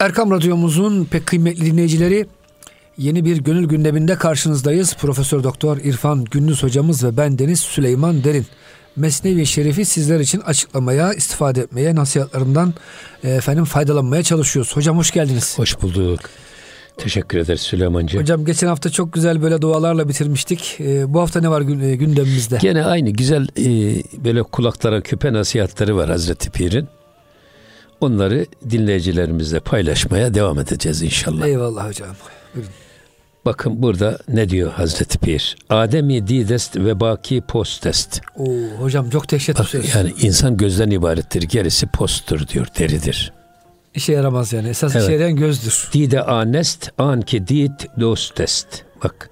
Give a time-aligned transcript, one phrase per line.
[0.00, 2.26] Erkam Radyomuzun pek kıymetli dinleyicileri
[2.98, 4.96] yeni bir gönül gündeminde karşınızdayız.
[4.96, 8.46] Profesör Doktor İrfan Gündüz hocamız ve ben Deniz Süleyman Derin.
[8.96, 12.74] Mesnevi Şerif'i sizler için açıklamaya, istifade etmeye, nasihatlarından
[13.24, 14.76] e, efendim faydalanmaya çalışıyoruz.
[14.76, 15.58] Hocam hoş geldiniz.
[15.58, 16.20] Hoş bulduk.
[16.96, 18.20] Teşekkür ederiz Süleymancığım.
[18.20, 20.76] Hocam geçen hafta çok güzel böyle dualarla bitirmiştik.
[20.80, 22.58] E, bu hafta ne var e, gündemimizde?
[22.60, 23.48] Gene aynı güzel
[24.24, 26.88] böyle kulaklara küpe nasihatleri var Hazreti Pir'in.
[28.00, 31.46] Onları dinleyicilerimizle paylaşmaya devam edeceğiz inşallah.
[31.46, 32.16] Eyvallah hocam.
[32.54, 32.72] Buyurun.
[33.46, 35.56] Bakın burada ne diyor Hazreti Pir?
[35.70, 38.20] Ademi didest ve baki postest.
[38.36, 38.46] Oo,
[38.78, 41.42] hocam çok dehşet Bak, Yani insan gözden ibarettir.
[41.42, 43.32] Gerisi posttur diyor, deridir.
[43.94, 44.68] İşe yaramaz yani.
[44.68, 45.04] Esas evet.
[45.04, 45.88] işe yarayan gözdür.
[45.92, 48.66] Dide anest, anki dit dostest.
[49.04, 49.30] Bak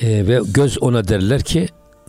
[0.00, 1.68] e, ve göz ona derler ki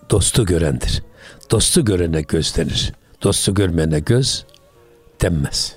[0.09, 1.03] dostu görendir.
[1.51, 2.93] Dostu görene göz denir.
[3.23, 4.45] Dostu görmeyene göz
[5.21, 5.75] denmez.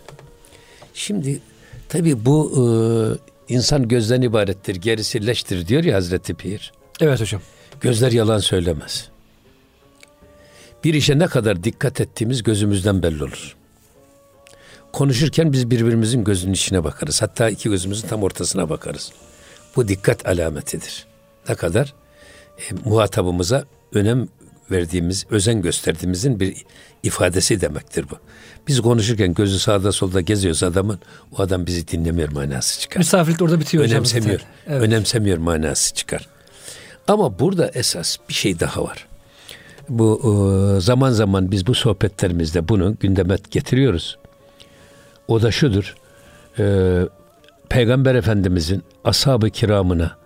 [0.94, 1.40] Şimdi
[1.88, 6.72] tabi bu e, insan gözden ibarettir, gerisi leştir diyor ya Hazreti Pir.
[7.00, 7.40] Evet hocam.
[7.80, 9.08] Gözler yalan söylemez.
[10.84, 13.56] Bir işe ne kadar dikkat ettiğimiz gözümüzden belli olur.
[14.92, 17.22] Konuşurken biz birbirimizin gözünün içine bakarız.
[17.22, 19.12] Hatta iki gözümüzün tam ortasına bakarız.
[19.76, 21.06] Bu dikkat alametidir.
[21.48, 21.94] Ne kadar
[22.58, 24.28] e, muhatabımıza önem
[24.72, 26.56] verdiğimiz, özen gösterdiğimizin bir
[27.02, 28.16] ifadesi demektir bu.
[28.68, 30.98] Biz konuşurken gözü sağda solda geziyorsa adamın
[31.38, 32.98] o adam bizi dinlemiyor manası çıkar.
[32.98, 34.34] Misafirlik orada bitiyor Önemsemiyor.
[34.34, 34.82] Hocam evet.
[34.82, 36.28] Önemsemiyor manası çıkar.
[37.08, 39.06] Ama burada esas bir şey daha var.
[39.88, 44.18] Bu e, zaman zaman biz bu sohbetlerimizde bunu gündeme getiriyoruz.
[45.28, 45.94] O da şudur.
[46.58, 46.98] E,
[47.68, 50.21] Peygamber Efendimizin ashab-ı kiramına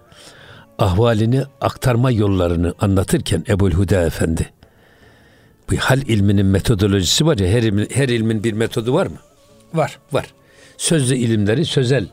[0.78, 4.50] ahvalini aktarma yollarını anlatırken Ebul Huda Efendi
[5.70, 9.18] bu hal ilminin metodolojisi var ya her ilmin, her ilmin bir metodu var mı?
[9.74, 9.98] Var.
[10.12, 10.26] Var.
[10.76, 12.06] Sözlü ilimleri sözel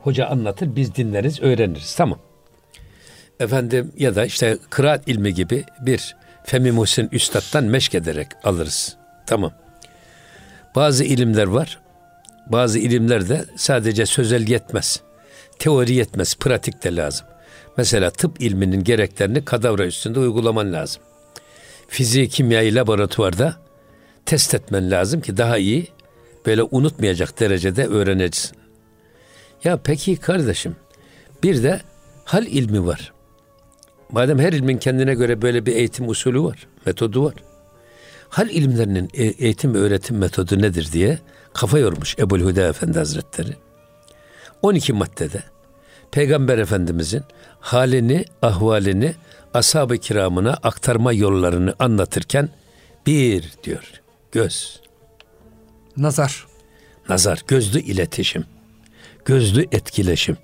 [0.00, 2.18] hoca anlatır biz dinleriz öğreniriz tamam.
[3.40, 8.96] Efendim ya da işte kıraat ilmi gibi bir Femi Muhsin Üstad'dan meşk ederek alırız.
[9.26, 9.52] Tamam.
[10.74, 11.78] Bazı ilimler var.
[12.46, 15.00] Bazı ilimler de sadece sözel yetmez.
[15.58, 16.34] Teori yetmez.
[16.34, 17.26] Pratik de lazım.
[17.76, 21.02] Mesela tıp ilminin gereklerini kadavra üstünde uygulaman lazım
[21.88, 23.56] fiziği kimyayı laboratuvarda
[24.26, 25.88] test etmen lazım ki daha iyi
[26.46, 28.56] böyle unutmayacak derecede öğreneceksin.
[29.64, 30.76] Ya peki kardeşim
[31.42, 31.80] bir de
[32.24, 33.12] hal ilmi var.
[34.10, 37.34] Madem her ilmin kendine göre böyle bir eğitim usulü var, metodu var.
[38.28, 41.18] Hal ilimlerinin e, eğitim öğretim metodu nedir diye
[41.52, 43.56] kafa yormuş Ebul Huda Efendi Hazretleri.
[44.62, 45.42] 12 maddede
[46.14, 47.22] Peygamber Efendimizin
[47.60, 49.14] halini, ahvalini
[49.54, 52.48] ashab-ı kiramına aktarma yollarını anlatırken
[53.06, 53.92] bir diyor
[54.32, 54.80] göz.
[55.96, 56.46] Nazar.
[57.08, 58.44] Nazar, gözlü iletişim.
[59.24, 60.36] Gözlü etkileşim.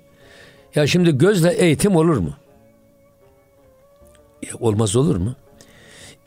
[0.75, 2.33] Ya şimdi gözle eğitim olur mu?
[4.43, 5.35] Ya olmaz olur mu?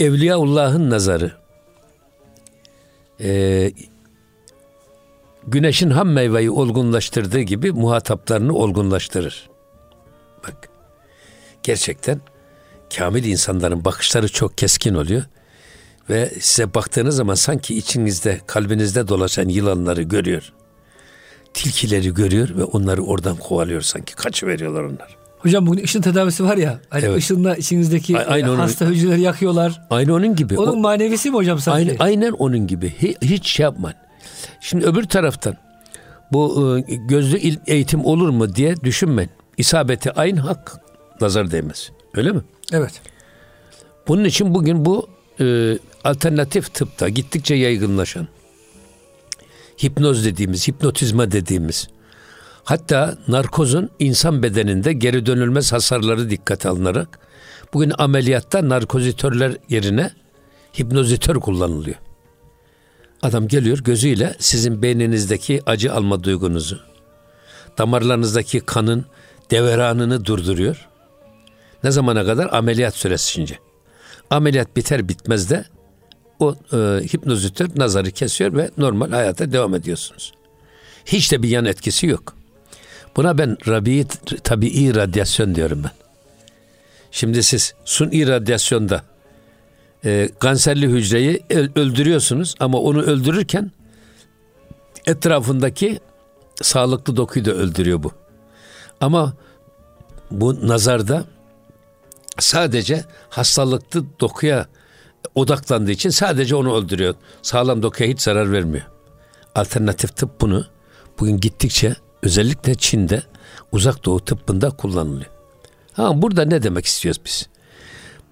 [0.01, 1.33] Evliyaullah'ın nazarı
[3.21, 3.73] e,
[5.47, 9.51] güneşin ham meyveyi olgunlaştırdığı gibi muhataplarını olgunlaştırır.
[10.45, 10.69] Bak
[11.63, 12.21] gerçekten
[12.97, 15.23] kamil insanların bakışları çok keskin oluyor.
[16.11, 20.53] Ve size baktığınız zaman sanki içinizde, kalbinizde dolaşan yılanları görüyor.
[21.55, 24.15] Tilkileri görüyor ve onları oradan kovalıyor sanki.
[24.15, 25.17] Kaç veriyorlar onlar.
[25.39, 26.81] Hocam bugün ışın tedavisi var ya.
[26.89, 27.19] Hani evet.
[27.19, 29.83] ışınla içinizdeki aynı onun, hasta hücreleri yakıyorlar.
[29.91, 30.59] Aynı onun gibi.
[30.59, 31.91] Onun o, manevisi mi hocam sanki?
[31.91, 32.95] Aynı, aynen onun gibi.
[32.99, 33.95] Hiç, hiç şey yapman.
[34.61, 35.57] Şimdi öbür taraftan
[36.33, 39.31] bu e, gözlü eğitim olur mu diye düşünmeyin.
[39.57, 40.81] İsabeti aynı hak
[41.21, 41.91] nazar değmez.
[42.15, 42.41] Öyle mi?
[42.73, 43.01] Evet.
[44.09, 45.09] Bunun için bugün bu
[45.41, 48.29] e, alternatif tıpta gittikçe yaygınlaşan
[49.83, 51.89] hipnoz dediğimiz, hipnotizma dediğimiz
[52.65, 57.19] hatta narkozun insan bedeninde geri dönülmez hasarları dikkate alınarak
[57.75, 60.11] bugün ameliyatta narkozitörler yerine
[60.79, 61.97] hipnozitör kullanılıyor.
[63.25, 66.81] Adam geliyor gözüyle sizin beyninizdeki acı alma duygunuzu,
[67.79, 69.07] damarlarınızdaki kanın
[69.51, 70.89] deveranını durduruyor.
[71.85, 72.49] Ne zamana kadar?
[72.53, 73.59] Ameliyat süresince.
[74.31, 75.65] Ameliyat biter bitmez de
[76.41, 76.77] o e,
[77.13, 80.33] hipnozitör nazarı kesiyor ve normal hayata devam ediyorsunuz.
[81.07, 82.35] Hiç de bir yan etkisi yok.
[83.17, 84.07] Buna ben rabi
[84.45, 85.93] tabii radyasyon diyorum ben.
[87.11, 89.03] Şimdi siz suni radyasyonda
[90.05, 91.43] e, kanserli hücreyi
[91.77, 93.73] öldürüyorsunuz ama onu öldürürken
[95.07, 96.01] etrafındaki
[96.63, 98.13] sağlıklı dokuyu da öldürüyor bu.
[99.01, 99.35] Ama
[100.31, 101.25] bu nazarda
[102.39, 104.67] sadece hastalıklı dokuya
[105.35, 107.15] odaklandığı için sadece onu öldürüyor.
[107.43, 108.87] Sağlam dokuya hiç zarar vermiyor.
[109.55, 110.67] Alternatif tıp bunu
[111.19, 113.23] bugün gittikçe Özellikle Çin'de
[113.73, 115.31] uzak doğu tıbbında kullanılıyor.
[115.93, 117.49] Ha burada ne demek istiyoruz biz?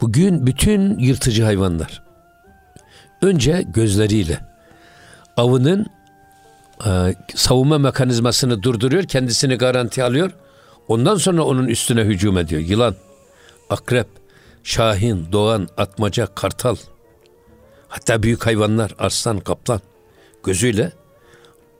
[0.02, 2.02] Bugün bütün yırtıcı hayvanlar
[3.22, 4.40] önce gözleriyle
[5.36, 5.86] avının
[6.86, 10.30] e, savunma mekanizmasını durduruyor, kendisini garanti alıyor.
[10.88, 12.62] Ondan sonra onun üstüne hücum ediyor.
[12.62, 12.94] Yılan,
[13.70, 14.06] akrep,
[14.62, 16.76] şahin, doğan, atmaca, kartal.
[17.88, 19.80] Hatta büyük hayvanlar, arslan, kaplan
[20.44, 20.92] gözüyle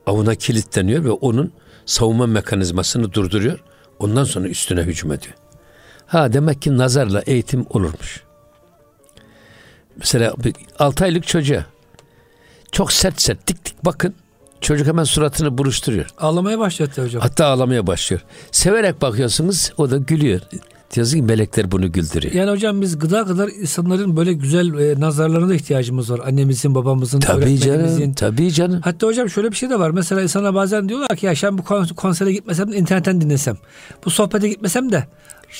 [0.07, 1.53] avına kilitleniyor ve onun
[1.87, 3.59] savunma mekanizmasını durduruyor.
[3.99, 5.42] Ondan sonra üstüne hücum ediyor.
[6.13, 8.23] Ha demek ki nazarla eğitim olurmuş.
[9.97, 10.35] Mesela
[10.79, 11.67] 6 aylık çocuğa
[12.73, 14.15] çok sert sert dik dik bakın.
[14.61, 16.07] Çocuk hemen suratını buruşturuyor.
[16.19, 17.23] Ağlamaya başladı hocam.
[17.23, 18.23] Hatta ağlamaya başlıyor.
[18.51, 20.41] Severek bakıyorsunuz o da gülüyor.
[20.95, 22.35] Diyorsun ki melekler bunu güldürüyor.
[22.35, 26.21] Yani hocam biz gıda kadar insanların böyle güzel e, nazarlarına da ihtiyacımız var.
[26.27, 28.81] Annemizin, babamızın, tabii canım, tabii canım.
[28.85, 29.91] Hatta hocam şöyle bir şey de var.
[29.91, 31.65] Mesela insana bazen diyorlar ki ya ben bu
[31.97, 33.57] konsere gitmesem de internetten dinlesem.
[34.05, 35.07] Bu sohbete gitmesem de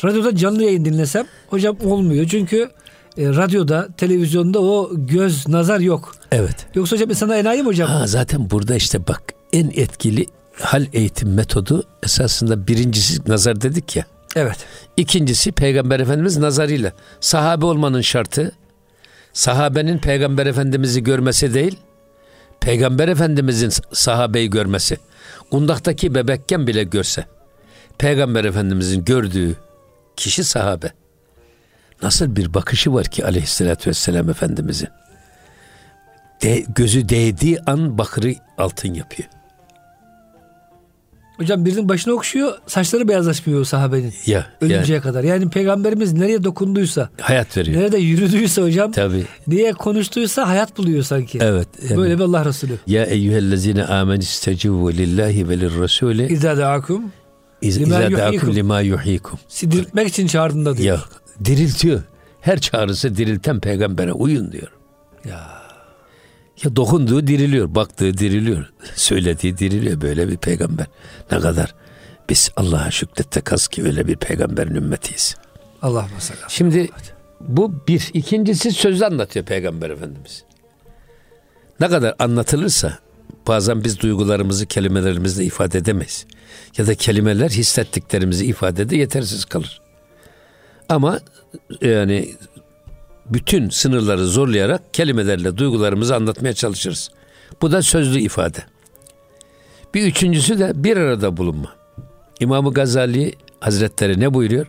[0.05, 1.27] radyoda canlı yayın dinlesem.
[1.51, 2.27] Hocam olmuyor.
[2.29, 2.71] Çünkü
[3.19, 6.15] e, radyoda, televizyonda o göz, nazar yok.
[6.33, 6.57] Evet.
[6.75, 7.89] Yoksa hocam sana enayi mi hocam?
[7.89, 9.23] Ha, zaten burada işte bak
[9.53, 10.27] en etkili
[10.61, 14.05] hal eğitim metodu esasında birincisi nazar dedik ya.
[14.37, 14.57] Evet.
[14.97, 16.93] İkincisi Peygamber Efendimiz nazarıyla.
[17.21, 18.53] Sahabe olmanın şartı
[19.33, 21.79] sahabenin Peygamber Efendimiz'i görmesi değil,
[22.61, 24.99] Peygamber Efendimiz'in sahabeyi görmesi.
[25.51, 27.25] Kundaktaki bebekken bile görse,
[27.99, 29.57] Peygamber Efendimiz'in gördüğü
[30.17, 30.93] kişi sahabe.
[32.03, 34.89] Nasıl bir bakışı var ki aleyhissalatü vesselam Efendimiz'in.
[36.43, 39.29] De, gözü değdiği an bakırı altın yapıyor.
[41.37, 44.15] Hocam birinin başına okşuyor saçları beyazlaşmıyor sahabenin.
[44.27, 45.01] Ya, Ölünceye ya.
[45.03, 45.25] kadar.
[45.25, 47.09] Yani peygamberimiz nereye dokunduysa.
[47.21, 47.81] Hayat veriyor.
[47.83, 48.93] Nerede yürüdüyse hocam.
[48.93, 49.25] Tabii.
[49.47, 51.39] Niye konuştuysa hayat buluyor sanki.
[51.43, 51.69] Evet.
[51.89, 52.73] Yani, Böyle bir Allah Resulü.
[52.87, 56.33] Ya eyyühellezine amen istecivu lillahi ve lirrasuli.
[56.33, 56.57] İzâ
[57.63, 59.39] da'akum lima yuhikum.
[59.63, 60.99] Diriltmek için çağırdığında diyor.
[60.99, 61.05] Ya
[61.45, 62.03] diriltiyor.
[62.41, 64.73] Her çağrısı dirilten peygambere uyun diyor.
[65.25, 65.63] Ya.
[66.63, 70.87] Ya dokunduğu diriliyor, baktığı diriliyor, söylediği diriliyor böyle bir peygamber.
[71.33, 71.75] Ne kadar
[72.29, 75.37] biz Allah'a şükrette kas ki öyle bir peygamberin ümmetiyiz.
[75.83, 76.41] Allah mesela.
[76.49, 76.89] Şimdi
[77.41, 78.11] bu bir.
[78.15, 80.45] ikincisi sözü anlatıyor peygamber efendimiz.
[81.81, 82.99] Ne kadar anlatılırsa
[83.47, 86.27] bazen biz duygularımızı kelimelerimizle ifade edemeyiz.
[86.79, 89.81] Ya da kelimeler hissettiklerimizi ifadede yetersiz kalır.
[90.89, 91.21] Ama
[91.81, 92.29] yani
[93.27, 97.11] bütün sınırları zorlayarak kelimelerle duygularımızı anlatmaya çalışırız.
[97.63, 98.59] Bu da sözlü ifade.
[99.95, 101.75] Bir üçüncüsü de bir arada bulunma.
[102.41, 104.67] İmam-ı Gazali Hazretleri ne buyuruyor?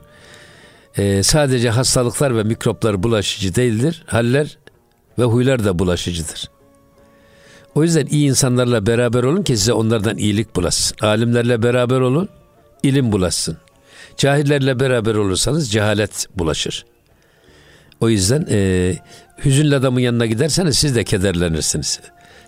[0.98, 4.04] Ee, sadece hastalıklar ve mikroplar bulaşıcı değildir.
[4.08, 4.58] Haller
[5.20, 6.50] ve huylar da bulaşıcıdır.
[7.76, 10.98] O yüzden iyi insanlarla beraber olun ki size onlardan iyilik bulasın.
[11.02, 12.30] Alimlerle beraber olun,
[12.84, 13.58] ilim bulasın.
[14.18, 16.86] Cahillerle beraber olursanız cehalet bulaşır.
[18.02, 18.94] O yüzden e,
[19.46, 22.00] hüzünlü adamın yanına giderseniz siz de kederlenirsiniz.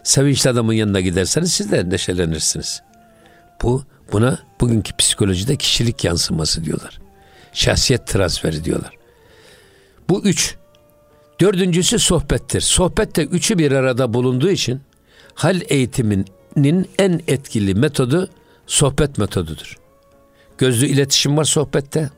[0.04, 2.81] Sevinçli adamın yanına giderseniz siz de neşelenirsiniz.
[3.62, 7.00] Bu buna bugünkü psikolojide kişilik yansıması diyorlar.
[7.54, 8.92] Şahsiyet transferi diyorlar.
[10.10, 10.56] Bu üç.
[11.42, 12.62] Dördüncüsü sohbettir.
[12.62, 14.81] Sohbette üçü bir arada bulunduğu için
[15.35, 18.29] hal eğitiminin en etkili metodu
[18.67, 19.77] sohbet metodudur.
[20.57, 22.10] Gözlü iletişim var sohbette.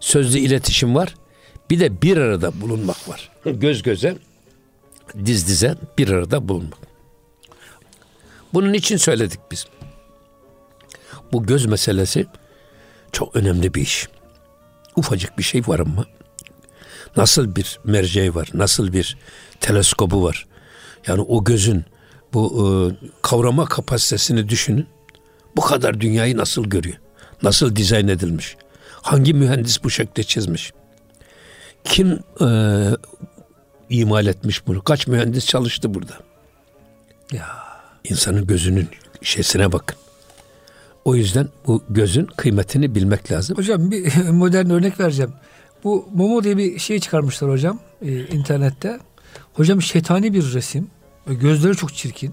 [0.00, 1.14] Sözlü iletişim var.
[1.70, 3.30] Bir de bir arada bulunmak var.
[3.44, 4.16] Göz göze,
[5.24, 6.78] diz dize bir arada bulunmak.
[8.54, 9.66] Bunun için söyledik biz.
[11.32, 12.26] Bu göz meselesi
[13.12, 14.08] çok önemli bir iş.
[14.96, 16.06] Ufacık bir şey var ama
[17.16, 19.16] nasıl bir merceği var, nasıl bir
[19.60, 20.46] teleskobu var.
[21.06, 21.84] Yani o gözün
[22.34, 24.86] bu e, kavrama kapasitesini düşünün.
[25.56, 26.96] Bu kadar dünyayı nasıl görüyor?
[27.42, 28.56] Nasıl dizayn edilmiş?
[29.02, 30.72] Hangi mühendis bu şekilde çizmiş?
[31.84, 32.48] Kim e,
[33.90, 34.84] imal etmiş bunu?
[34.84, 36.12] Kaç mühendis çalıştı burada?
[37.32, 37.46] Ya.
[38.04, 38.88] İnsanın gözünün
[39.22, 39.98] şeysine bakın.
[41.04, 43.56] O yüzden bu gözün kıymetini bilmek lazım.
[43.56, 45.32] Hocam bir modern örnek vereceğim.
[45.84, 48.98] Bu Momo diye bir şey çıkarmışlar hocam e, internette.
[49.52, 50.90] Hocam şeytani bir resim.
[51.28, 52.32] Gözleri çok çirkin.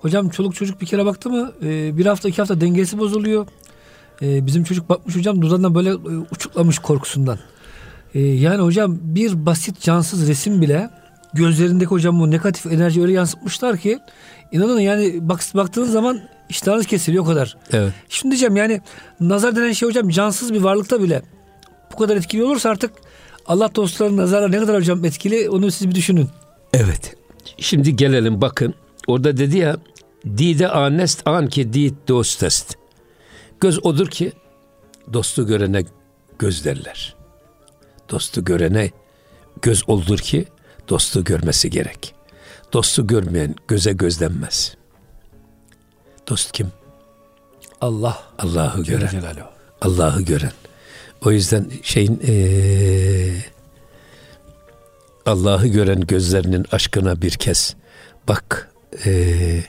[0.00, 3.46] Hocam çoluk çocuk bir kere baktı mı e, bir hafta iki hafta dengesi bozuluyor.
[4.22, 7.38] E, bizim çocuk bakmış hocam dudağından böyle e, uçuklamış korkusundan.
[8.14, 10.90] E, yani hocam bir basit cansız resim bile
[11.34, 13.98] gözlerindeki hocam bu negatif enerji öyle yansıtmışlar ki
[14.52, 17.56] inanın yani bak, baktığınız zaman iştahınız kesiliyor o kadar.
[17.72, 17.92] Evet.
[18.08, 18.80] Şimdi diyeceğim yani
[19.20, 21.22] nazar denen şey hocam cansız bir varlıkta bile
[21.92, 22.90] bu kadar etkili olursa artık
[23.46, 26.28] Allah dostlarının nazarı ne kadar hocam etkili onu siz bir düşünün.
[26.72, 27.16] Evet.
[27.58, 28.74] Şimdi gelelim bakın.
[29.06, 29.76] Orada dedi ya
[30.26, 32.76] Dide anest an ki dit dostest.
[33.60, 34.32] Göz odur ki
[35.12, 35.84] dostu görene
[36.38, 37.16] göz derler.
[38.10, 38.90] Dostu görene
[39.62, 40.46] göz oldur ki
[40.88, 42.14] dostu görmesi gerek.
[42.72, 44.74] Dostu görmeyen göze gözlenmez.
[46.28, 46.72] Dost kim?
[47.80, 48.22] Allah.
[48.38, 49.22] Allah'ı gören.
[49.80, 50.52] Allah'ı gören.
[51.24, 53.36] O yüzden şeyin ee,
[55.26, 57.76] Allah'ı gören gözlerinin aşkına bir kez
[58.28, 58.72] bak
[59.06, 59.62] ee,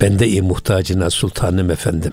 [0.00, 2.12] bende iyi muhtacına sultanım efendim.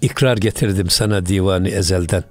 [0.00, 2.24] İkrar getirdim sana divanı ezelden.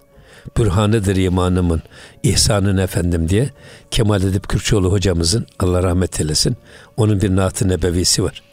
[0.57, 1.81] Bürhanıdır imanımın,
[2.24, 3.50] ihsanın efendim diye
[3.91, 6.57] Kemal Edip Kürçoğlu hocamızın Allah rahmet eylesin.
[6.98, 8.43] Onun bir naat-ı nebevisi var.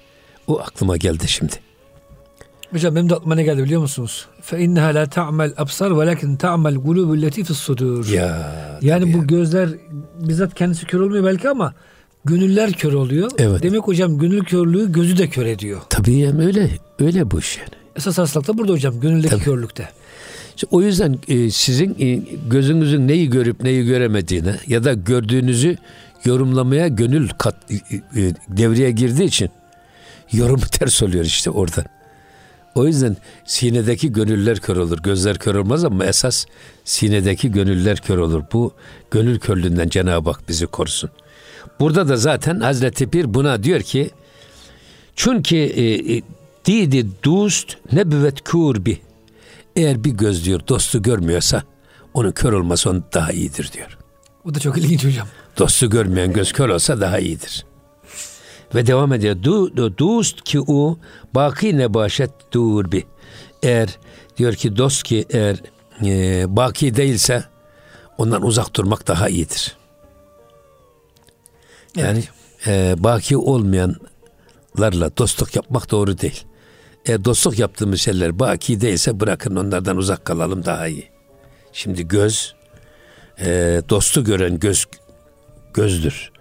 [0.47, 1.68] O aklıma geldi şimdi.
[2.73, 4.27] Hocam benim de aklıma ne geldi biliyor musunuz?
[4.43, 8.09] Fe inneha la ta'mel absar velakin ta'mel gulubul leti fis sudur.
[8.09, 8.53] Ya.
[8.83, 9.69] Yani bu gözler
[10.21, 11.75] bizzat kendisi kör olmuyor belki ama
[12.25, 13.31] gönüller kör oluyor.
[13.39, 13.63] Evet.
[13.63, 15.81] Demek hocam gönül körlüğü gözü de kör ediyor.
[15.91, 17.69] Tabii yani öyle öyle bu iş yani.
[17.97, 19.45] Esas hastalık da burada hocam gönüldeki Tabii.
[19.45, 19.89] körlükte.
[20.57, 25.77] İşte o yüzden e, sizin e, gözünüzün neyi görüp neyi göremediğine ya da gördüğünüzü
[26.25, 29.51] yorumlamaya gönül kat, e, devreye girdiği için
[30.33, 31.85] yorum ters oluyor işte oradan.
[32.75, 34.99] O yüzden sinedeki gönüller kör olur.
[35.03, 36.47] Gözler kör olmaz ama esas
[36.85, 38.43] sinedeki gönüller kör olur.
[38.53, 38.73] Bu
[39.11, 41.11] gönül körlüğünden Cenab-ı Hak bizi korusun.
[41.81, 44.11] Burada da zaten Hazreti Pir buna diyor ki
[45.17, 46.23] çünkü e, e,
[46.65, 48.99] didi dust nebüvet kurbi
[49.77, 51.63] eğer bir göz diyor dostu görmüyorsa
[52.15, 53.99] onun kör olması onun daha iyidir diyor.
[54.45, 55.29] Bu da çok ilginç hocam.
[55.59, 57.65] Dostu görmeyen göz kör olsa daha iyidir.
[58.75, 59.43] Ve devam ediyor.
[59.43, 60.99] Du, du dust ki u
[61.35, 63.05] baki nebaşet dur bi.
[63.63, 63.99] Eğer
[64.37, 65.57] diyor ki dost ki eğer
[66.05, 67.45] e, baki değilse
[68.19, 69.77] ondan uzak durmak daha iyidir.
[71.97, 72.25] Yani
[72.67, 76.45] e, baki olmayanlarla dostluk yapmak doğru değil.
[77.07, 81.09] E, dostluk yaptığımız şeyler baki değilse bırakın onlardan uzak kalalım daha iyi.
[81.73, 82.55] Şimdi göz
[83.41, 84.87] e, dostu gören göz
[85.75, 86.33] gözdür.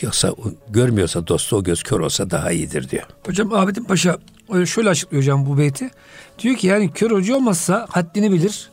[0.00, 0.34] Yoksa
[0.70, 3.04] görmüyorsa dostu o göz kör olsa daha iyidir diyor.
[3.26, 4.18] Hocam Ahmet'in Paşa
[4.54, 5.90] e, şöyle açıklıyor hocam bu beyti.
[6.38, 8.70] Diyor ki yani kör hoca olmazsa haddini bilir.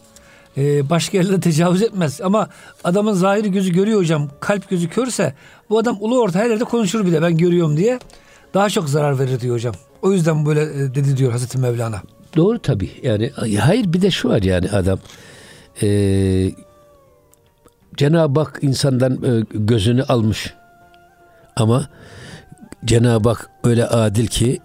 [0.57, 2.21] e, başka yerlere tecavüz etmez.
[2.21, 2.49] Ama
[2.83, 4.29] adamın zahiri gözü görüyor hocam.
[4.39, 5.33] Kalp gözü körse
[5.69, 7.99] bu adam ulu orta her yerde konuşur bile ben görüyorum diye.
[8.53, 9.75] Daha çok zarar verir diyor hocam.
[10.01, 12.01] O yüzden böyle e, dedi diyor Hazreti Mevlana.
[12.35, 12.91] Doğru tabii.
[13.03, 14.99] Yani hayır bir de şu var yani adam
[15.81, 15.87] e,
[17.97, 20.53] Cenab-ı Hak insandan e, gözünü almış.
[21.61, 21.87] Ama
[22.85, 24.59] Cenab-ı Hak öyle adil ki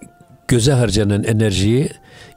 [0.48, 1.90] göze harcanan enerjiyi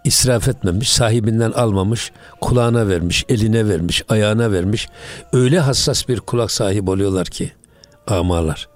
[0.04, 2.12] israf etmemiş, sahibinden almamış,
[2.42, 4.88] kulağına vermiş, eline vermiş, ayağına vermiş.
[5.34, 7.52] Öyle hassas bir kulak sahibi oluyorlar ki
[8.08, 8.70] amalar.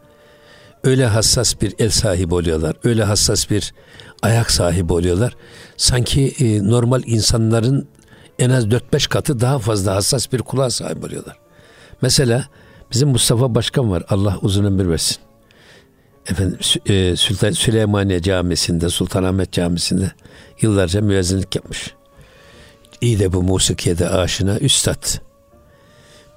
[0.84, 2.76] Öyle hassas bir el sahibi oluyorlar.
[2.84, 3.74] Öyle hassas bir
[4.22, 5.36] ayak sahibi oluyorlar.
[5.78, 7.88] Sanki e, normal insanların
[8.40, 11.38] en az 4-5 katı daha fazla hassas bir kulağa sahip oluyorlar.
[12.02, 12.46] Mesela
[12.92, 14.04] bizim Mustafa Başkan var.
[14.10, 15.18] Allah uzun ömür versin.
[16.28, 20.12] Efendim e, Sultan Süleymaniye Camisi'nde, Sultanahmet Camisi'nde
[20.62, 21.94] yıllarca müezzinlik yapmış.
[23.02, 25.20] İyi de bu musikiye de aşina üstad.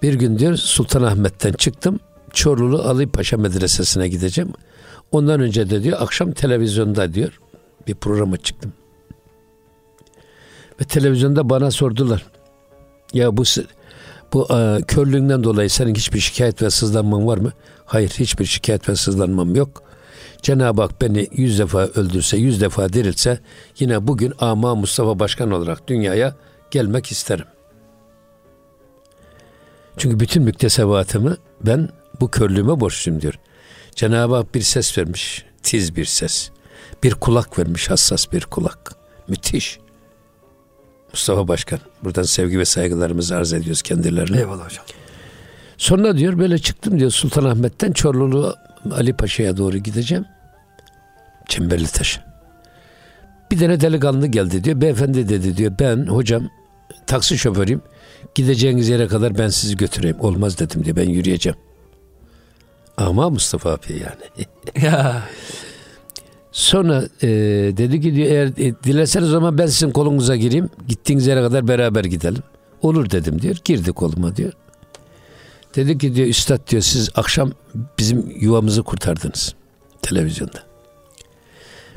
[0.02, 2.00] Bir gün diyor Sultanahmet'ten çıktım.
[2.32, 4.52] Çorlulu Ali Paşa Medresesi'ne gideceğim.
[5.12, 7.40] Ondan önce de diyor akşam televizyonda diyor
[7.86, 8.72] bir programa çıktım.
[10.80, 12.26] Ve televizyonda bana sordular.
[13.12, 13.44] Ya bu
[14.32, 17.52] bu e, körlüğünden dolayı senin hiçbir şikayet ve sızlanman var mı?
[17.84, 19.82] Hayır hiçbir şikayet ve sızlanmam yok.
[20.42, 23.40] Cenab-ı Hak beni yüz defa öldürse, yüz defa dirilse
[23.78, 26.36] yine bugün ama Mustafa Başkan olarak dünyaya
[26.70, 27.44] gelmek isterim.
[29.96, 31.88] Çünkü bütün müktesebatımı ben
[32.20, 33.34] bu körlüğüme borçluyum diyor.
[33.94, 36.50] Cenab-ı Hak bir ses vermiş, tiz bir ses.
[37.02, 38.92] Bir kulak vermiş, hassas bir kulak.
[39.28, 39.78] Müthiş.
[41.16, 41.78] Mustafa Başkan.
[42.04, 44.38] Buradan sevgi ve saygılarımızı arz ediyoruz kendilerine.
[44.38, 44.84] Eyvallah hocam.
[45.78, 48.54] Sonra diyor böyle çıktım diyor Sultanahmet'ten Çorlulu
[48.92, 50.24] Ali Paşa'ya doğru gideceğim.
[51.48, 52.20] Çemberli Taş.
[53.50, 54.80] Bir tane delikanlı geldi diyor.
[54.80, 56.50] Beyefendi dedi diyor ben hocam
[57.06, 57.82] taksi şoförüyüm.
[58.34, 60.20] Gideceğiniz yere kadar ben sizi götüreyim.
[60.20, 61.58] Olmaz dedim diyor ben yürüyeceğim.
[62.96, 64.46] Ama Mustafa abi yani.
[64.86, 65.22] Ya
[66.56, 67.28] Sonra e,
[67.76, 70.68] dedi ki eğer e, dilerseniz zaman ben sizin kolunuza gireyim.
[70.88, 72.42] Gittiğiniz yere kadar beraber gidelim.
[72.82, 73.56] Olur dedim diyor.
[73.64, 74.52] Girdi koluma diyor.
[75.74, 77.52] Dedi ki diyor üstad diyor siz akşam
[77.98, 79.54] bizim yuvamızı kurtardınız
[80.02, 80.62] televizyonda.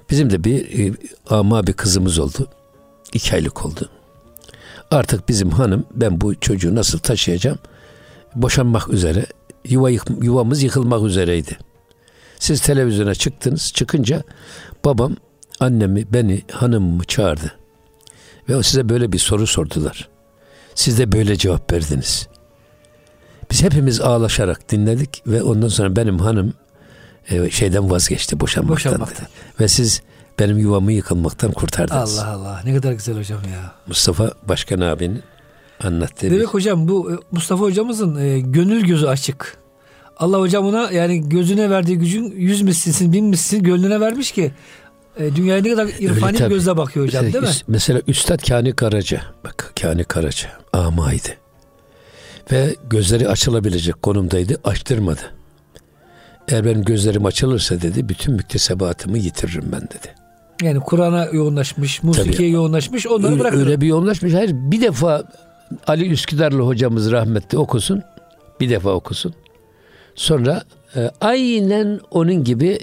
[0.09, 0.93] Bizim de bir e,
[1.29, 2.47] ama bir kızımız oldu.
[3.13, 3.89] İki aylık oldu.
[4.91, 7.57] Artık bizim hanım ben bu çocuğu nasıl taşıyacağım?
[8.35, 9.25] Boşanmak üzere.
[9.65, 11.57] Yuva, yık- yuvamız yıkılmak üzereydi.
[12.39, 13.73] Siz televizyona çıktınız.
[13.73, 14.23] Çıkınca
[14.85, 15.15] babam
[15.59, 17.55] annemi, beni, hanımımı çağırdı.
[18.49, 20.09] Ve size böyle bir soru sordular.
[20.75, 22.27] Siz de böyle cevap verdiniz.
[23.51, 26.53] Biz hepimiz ağlaşarak dinledik ve ondan sonra benim hanım
[27.29, 28.91] e, şeyden vazgeçti boşanmaktan.
[28.91, 29.27] Boşanmaktan.
[29.59, 30.01] Ve siz
[30.39, 32.19] benim yuvamı yıkılmaktan kurtardınız.
[32.19, 33.71] Allah Allah ne kadar güzel hocam ya.
[33.87, 35.23] Mustafa Başkan abinin
[35.83, 36.31] anlattığı.
[36.31, 39.57] Demek hocam bu e, Mustafa hocamızın e, gönül gözü açık.
[40.19, 44.51] Allah hocam ona yani gözüne verdiği gücün yüz mislisin, bin mislisin gönlüne vermiş ki
[45.19, 47.49] e, dünyaya ne kadar irfani bir gözle bakıyor hocam değil mi?
[47.67, 51.29] Mesela Üstad Kani Karaca, bak Kani Karaca amaydı.
[52.51, 55.21] Ve gözleri açılabilecek konumdaydı, açtırmadı.
[56.47, 60.15] Eğer benim gözlerim açılırsa dedi, bütün müktesebatımı yitiririm ben dedi.
[60.61, 63.57] Yani Kur'an'a yoğunlaşmış, musikiye yoğunlaşmış, onları öyle.
[63.57, 64.33] Öyle bir yoğunlaşmış.
[64.33, 65.23] Hayır, bir defa
[65.87, 68.03] Ali Üsküdarlı hocamız rahmetli okusun,
[68.59, 69.33] bir defa okusun.
[70.19, 70.63] Sonra
[70.95, 72.79] e, aynen onun gibi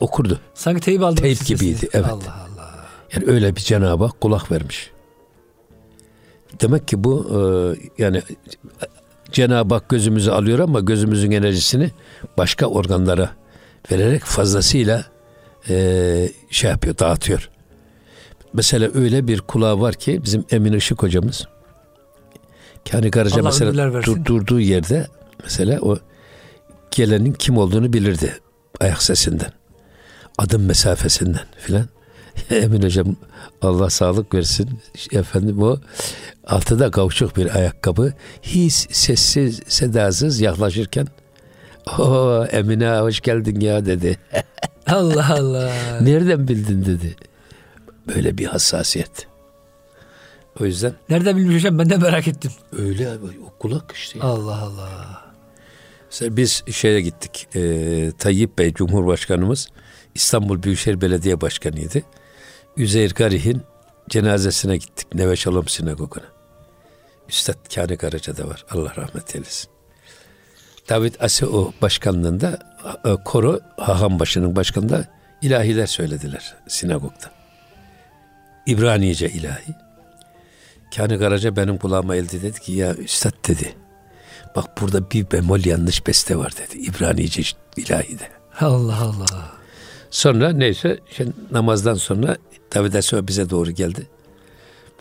[0.00, 0.40] okurdu.
[0.54, 1.20] Sanki teyip aldı.
[1.20, 1.88] Teyip gibiydi.
[1.92, 2.06] Evet.
[2.06, 2.86] Allah Allah.
[3.14, 4.90] Yani öyle bir Cenab-ı Hak kulak vermiş.
[6.60, 7.40] Demek ki bu e,
[8.02, 8.22] yani
[9.32, 11.90] Cenab-ı Hak gözümüzü alıyor ama gözümüzün enerjisini
[12.38, 13.30] başka organlara
[13.92, 15.04] vererek fazlasıyla
[15.68, 17.50] e, şey yapıyor, dağıtıyor.
[18.52, 21.46] Mesela öyle bir kulağı var ki bizim Emin Işık hocamız
[22.90, 25.06] Kani Karaca Allah mesela dur, durduğu yerde
[25.42, 25.98] mesela o
[26.90, 28.38] gelenin kim olduğunu bilirdi
[28.80, 29.52] ayak sesinden.
[30.38, 31.86] Adım mesafesinden filan.
[32.50, 33.16] Emin hocam
[33.62, 34.80] Allah sağlık versin.
[35.12, 35.78] Efendim o
[36.46, 38.12] altıda kavuşuk bir ayakkabı.
[38.42, 41.06] Hiç sessiz sedasız yaklaşırken
[41.98, 44.18] o Emine hoş geldin ya dedi.
[44.86, 45.72] Allah Allah.
[46.00, 47.16] Nereden bildin dedi.
[48.08, 49.26] Böyle bir hassasiyet.
[50.60, 50.92] O yüzden.
[51.08, 52.52] Nereden bilmiş hocam ben de merak ettim.
[52.78, 54.20] Öyle abi o kulak işte.
[54.22, 55.29] Allah Allah.
[56.20, 57.48] Biz şeye gittik.
[57.56, 59.68] E, Tayyip Bey Cumhurbaşkanımız
[60.14, 62.02] İstanbul Büyükşehir Belediye Başkanı'ydı.
[62.76, 63.62] Üzeyir Garih'in
[64.08, 65.14] cenazesine gittik.
[65.14, 66.26] Neve Şalom Sinagogu'na.
[67.28, 68.64] Üstad Kâni Karaca'da var.
[68.70, 69.70] Allah rahmet eylesin.
[70.88, 72.58] David Aseo başkanlığında
[73.04, 75.04] e, koro Hahambaşı'nın başkanında
[75.42, 77.30] ilahiler söylediler sinagogda.
[78.66, 79.74] İbranice ilahi.
[80.96, 83.74] Kâni Karaca benim kulağıma eldi dedi ki ya üstad dedi.
[84.56, 86.78] Bak burada bir bemol yanlış beste var dedi.
[86.78, 87.42] İbranice
[87.76, 88.28] ilahide.
[88.60, 89.52] Allah Allah.
[90.10, 92.36] Sonra neyse şimdi namazdan sonra
[92.74, 94.06] David Aleyhisselam bize doğru geldi.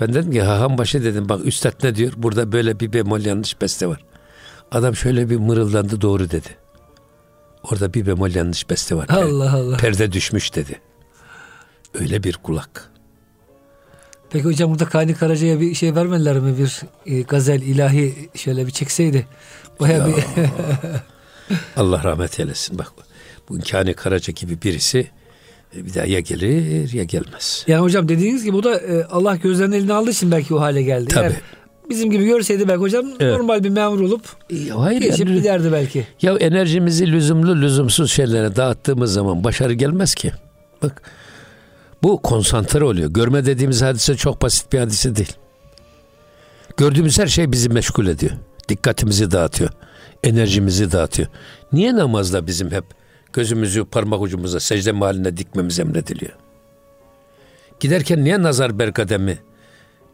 [0.01, 2.13] Ben dedim ki haham başı dedim bak üstad ne diyor?
[2.17, 4.05] Burada böyle bir bemol yanlış beste var.
[4.71, 6.47] Adam şöyle bir mırıldandı doğru dedi.
[7.63, 9.07] Orada bir bemol yanlış beste var.
[9.09, 9.77] Allah Allah.
[9.77, 10.81] Perde düşmüş dedi.
[11.93, 12.88] Öyle bir kulak.
[14.29, 16.55] Peki hocam burada Kani Karaca'ya bir şey vermediler mi?
[16.57, 19.27] Bir e, gazel ilahi şöyle bir çekseydi.
[19.79, 20.13] Baya bir...
[21.75, 22.77] Allah rahmet eylesin.
[22.77, 22.91] Bak
[23.49, 25.07] bu Kani Karaca gibi birisi
[25.75, 27.65] e, bir daha ya gelir ya gelmez.
[27.67, 30.81] Yani hocam dediğiniz gibi bu da e, Allah gözlerinin elini aldığı için belki o hale
[30.81, 31.07] geldi.
[31.07, 31.25] Tabii.
[31.25, 31.35] Yani
[31.89, 33.37] bizim gibi görseydi belki hocam evet.
[33.37, 36.07] normal bir memur olup ya hayır geçip yani, giderdi belki.
[36.21, 40.31] Ya enerjimizi lüzumlu lüzumsuz şeylere dağıttığımız zaman başarı gelmez ki.
[40.83, 41.01] Bak
[42.03, 43.09] bu konsantre oluyor.
[43.09, 45.33] Görme dediğimiz hadise çok basit bir hadise değil.
[46.77, 48.31] Gördüğümüz her şey bizi meşgul ediyor.
[48.69, 49.69] Dikkatimizi dağıtıyor.
[50.23, 51.27] Enerjimizi dağıtıyor.
[51.73, 52.85] Niye namazda bizim hep
[53.33, 56.33] gözümüzü parmak ucumuza secde mahalline dikmemiz emrediliyor?
[57.79, 59.39] Giderken niye nazar berkademi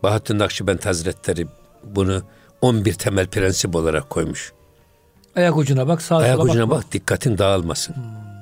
[0.03, 1.47] Bahattin Nakşibend Hazretleri
[1.83, 2.23] bunu
[2.61, 4.53] 11 temel prensip olarak koymuş.
[5.35, 7.93] Ayak ucuna bak, sağa Ayak ucuna bak, bak dikkatin dağılmasın.
[7.93, 8.34] Hmm.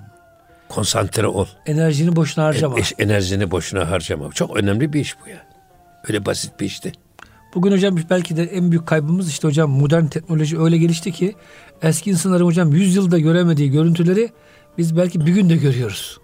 [0.75, 1.45] Konsantre ol.
[1.65, 2.79] Enerjini boşuna harcama.
[2.79, 4.31] E, enerjini boşuna harcama.
[4.31, 5.47] Çok önemli bir iş bu ya.
[6.07, 6.91] Öyle basit bir işte.
[7.55, 11.35] Bugün hocam belki de en büyük kaybımız işte hocam modern teknoloji öyle gelişti ki
[11.81, 14.29] eski insanların hocam 100 yılda göremediği görüntüleri
[14.77, 16.19] biz belki bir günde görüyoruz.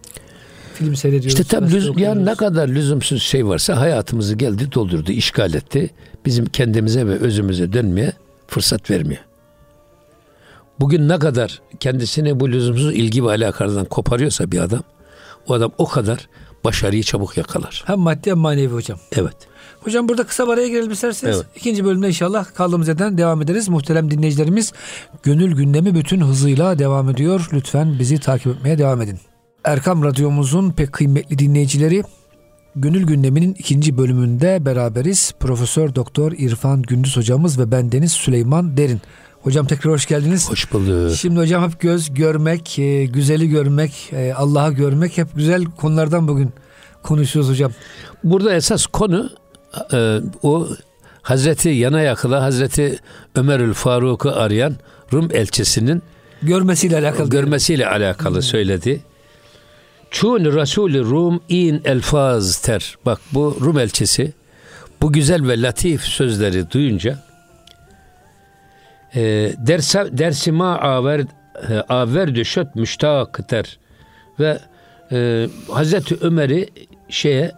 [0.74, 1.40] Film seyrediyoruz.
[1.40, 5.90] İşte tabii lüz, ya ne kadar lüzumsuz şey varsa hayatımızı geldi doldurdu, işgal etti.
[6.26, 8.14] Bizim kendimize ve özümüze dönmeye
[8.48, 9.22] fırsat vermiyor.
[10.80, 14.84] Bugün ne kadar kendisini bu lüzumsuz ilgi ve alakalardan koparıyorsa bir adam,
[15.48, 16.30] o adam o kadar
[16.64, 17.84] başarıyı çabuk yakalar.
[17.86, 19.00] Hem maddi hem manevi hocam.
[19.12, 19.36] Evet.
[19.80, 21.36] Hocam burada kısa bir araya girelim isterseniz.
[21.36, 21.48] Evet.
[21.56, 23.70] İkinci bölümde inşallah kaldığımız yerden devam ederiz.
[23.70, 24.74] Muhterem dinleyicilerimiz
[25.24, 27.50] gönül gündemi bütün hızıyla devam ediyor.
[27.54, 29.20] Lütfen bizi takip etmeye devam edin.
[29.64, 32.04] Erkam Radyomuzun pek kıymetli dinleyicileri
[32.76, 35.34] Gönül Gündemi'nin ikinci bölümünde beraberiz.
[35.40, 39.02] Profesör Doktor İrfan Gündüz hocamız ve ben Deniz Süleyman Derin.
[39.42, 40.50] Hocam tekrar hoş geldiniz.
[40.50, 41.16] Hoş bulduk.
[41.16, 46.54] Şimdi hocam hep göz görmek, e, güzeli görmek, e, Allah'ı görmek hep güzel konulardan bugün
[47.04, 47.72] konuşuyoruz hocam.
[48.24, 49.30] Burada esas konu
[49.94, 50.68] e, o
[51.22, 53.00] Hazreti yana yakıla Hazreti
[53.36, 54.76] Ömerül Faruk'u arayan
[55.14, 56.04] Rum elçisinin
[56.42, 57.30] görmesiyle alakalı.
[57.30, 58.42] Görmesiyle alakalı hmm.
[58.42, 59.02] söyledi.
[60.12, 62.98] Çun Rasulü Rum in elfaz ter.
[63.06, 64.34] Bak bu Rum elçisi
[65.02, 67.29] bu güzel ve latif sözleri duyunca
[69.58, 71.20] derse, dersima aver
[71.70, 73.80] e, aver düşöt müştakıter
[74.40, 74.60] ve
[75.12, 76.70] e, Hazreti Ömer'i
[77.10, 77.52] şeye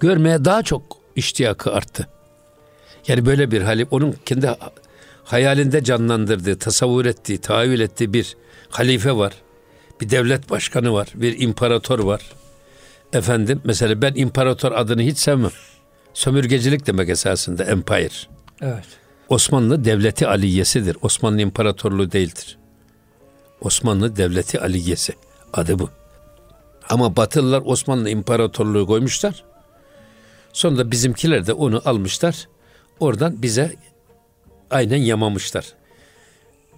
[0.00, 0.82] görmeye daha çok
[1.16, 2.06] iştiyakı arttı.
[3.08, 4.50] Yani böyle bir hali onun kendi
[5.24, 8.36] hayalinde canlandırdığı, tasavvur ettiği, tahayyül ettiği bir
[8.68, 9.32] halife var.
[10.00, 12.22] Bir devlet başkanı var, bir imparator var.
[13.12, 15.50] Efendim mesela ben imparator adını hiç sevmem.
[16.14, 18.10] Sömürgecilik demek esasında empire.
[18.60, 18.84] Evet.
[19.28, 20.96] Osmanlı devleti aliyesidir.
[21.02, 22.58] Osmanlı imparatorluğu değildir.
[23.60, 25.12] Osmanlı devleti aliyesi.
[25.52, 25.90] Adı bu.
[26.88, 29.44] Ama Batılılar Osmanlı imparatorluğu koymuşlar.
[30.52, 32.48] Sonra da bizimkiler de onu almışlar.
[33.00, 33.74] Oradan bize
[34.70, 35.66] aynen yamamışlar.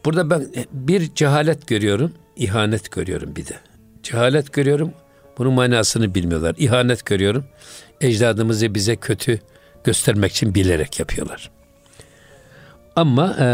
[0.04, 3.54] Burada ben bir cehalet görüyorum, ihanet görüyorum bir de.
[4.02, 4.92] Cehalet görüyorum,
[5.38, 6.54] bunun manasını bilmiyorlar.
[6.58, 7.44] İhanet görüyorum,
[8.00, 9.40] ecdadımızı bize kötü
[9.84, 11.50] göstermek için bilerek yapıyorlar.
[12.96, 13.46] Ama e,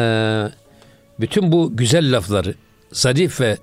[1.21, 2.55] bütün bu güzel lafları,
[2.93, 3.57] zarif ve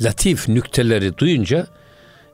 [0.00, 1.66] latif nükteleri duyunca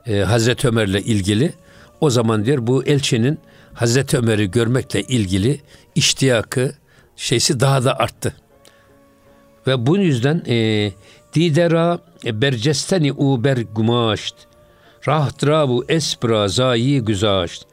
[0.07, 1.53] e, Hazreti Ömer'le ilgili
[2.01, 3.39] o zaman diyor bu elçinin
[3.73, 5.61] Hazreti Ömer'i görmekle ilgili
[5.95, 6.73] iştiyakı
[7.15, 8.33] şeysi daha da arttı.
[9.67, 10.91] Ve bu yüzden e,
[11.33, 14.35] didera bercesteni u ber gumaşt
[15.07, 17.63] rahtra bu esbra zayi güzaşt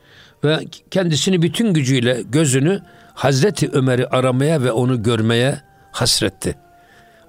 [0.44, 0.59] ve
[0.90, 2.83] kendisini bütün gücüyle gözünü
[3.18, 5.61] Hazreti Ömer'i aramaya ve onu görmeye
[5.92, 6.54] hasretti.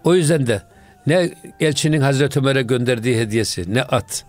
[0.03, 0.61] O yüzden de
[1.07, 4.25] ne elçinin Hazreti Ömer'e gönderdiği hediyesi, ne at,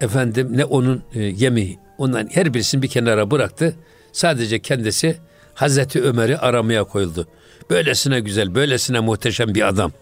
[0.00, 3.74] efendim ne onun e, yemeği, onların her birisini bir kenara bıraktı.
[4.12, 5.16] Sadece kendisi
[5.54, 7.28] Hazreti Ömer'i aramaya koyuldu.
[7.70, 9.92] Böylesine güzel, böylesine muhteşem bir adam.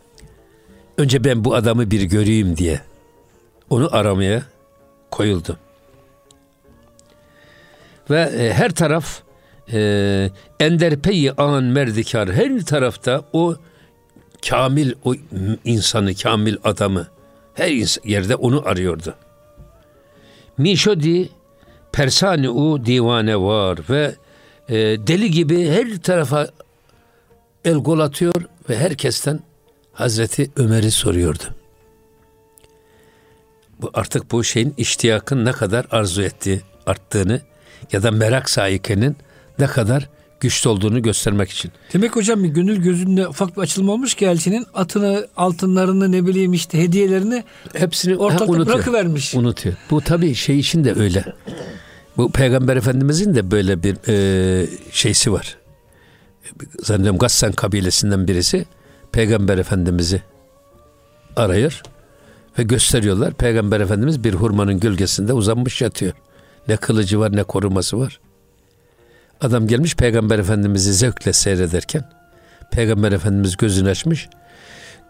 [0.98, 2.80] Önce ben bu adamı bir göreyim diye
[3.70, 4.42] onu aramaya
[5.10, 5.58] koyuldu.
[8.10, 9.22] Ve e, her taraf
[9.72, 10.30] e,
[10.60, 13.56] ender peyi an merdikar her tarafta o
[14.48, 15.14] kamil o
[15.64, 17.06] insanı kamil adamı
[17.54, 19.14] her yerde onu arıyordu.
[20.58, 21.28] Mişodi
[21.92, 24.14] persani u divane var ve
[24.68, 26.48] e, deli gibi her tarafa
[27.64, 29.40] el gol atıyor ve herkesten
[29.92, 31.42] Hazreti Ömer'i soruyordu.
[33.80, 37.40] Bu artık bu şeyin iştiyakın ne kadar arzu ettiği, arttığını
[37.92, 39.16] ya da merak sahikenin
[39.58, 40.08] ne kadar
[40.40, 41.72] güçlü olduğunu göstermek için.
[41.92, 46.52] Demek hocam bir gönül gözünde ufak bir açılma olmuş ki elçinin atını, altınlarını ne bileyim
[46.52, 48.76] işte hediyelerini hepsini ortalıkta unutuyor.
[48.76, 49.34] bırakıvermiş.
[49.34, 49.74] Unutuyor.
[49.90, 51.24] Bu tabii şey için de öyle.
[52.16, 55.56] Bu Peygamber Efendimizin de böyle bir e, şeysi var.
[56.82, 58.66] Zannediyorum Gassan kabilesinden birisi
[59.12, 60.22] Peygamber Efendimiz'i
[61.36, 61.82] arıyor
[62.58, 63.34] ve gösteriyorlar.
[63.34, 66.12] Peygamber Efendimiz bir hurmanın gölgesinde uzanmış yatıyor.
[66.68, 68.20] Ne kılıcı var ne koruması var.
[69.42, 72.04] Adam gelmiş Peygamber Efendimiz'i zevkle seyrederken
[72.70, 74.28] Peygamber Efendimiz gözünü açmış.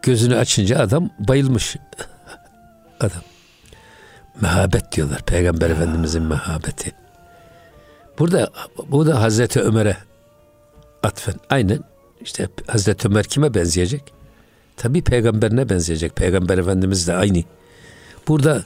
[0.03, 1.77] Gözünü açınca adam bayılmış.
[3.01, 3.23] adam.
[4.41, 5.23] Mehabet diyorlar.
[5.23, 5.75] Peygamber ya.
[5.77, 6.93] Efendimizin mehabeti.
[8.19, 8.51] Burada
[8.91, 9.97] bu da Hazreti Ömer'e
[11.03, 11.35] atfen.
[11.51, 11.79] Aynen
[12.21, 14.13] işte Hazreti Ömer kime benzeyecek?
[14.77, 16.17] Tabi peygamberine benzeyecek.
[16.17, 17.43] Peygamber Efendimiz de aynı.
[18.29, 18.65] Burada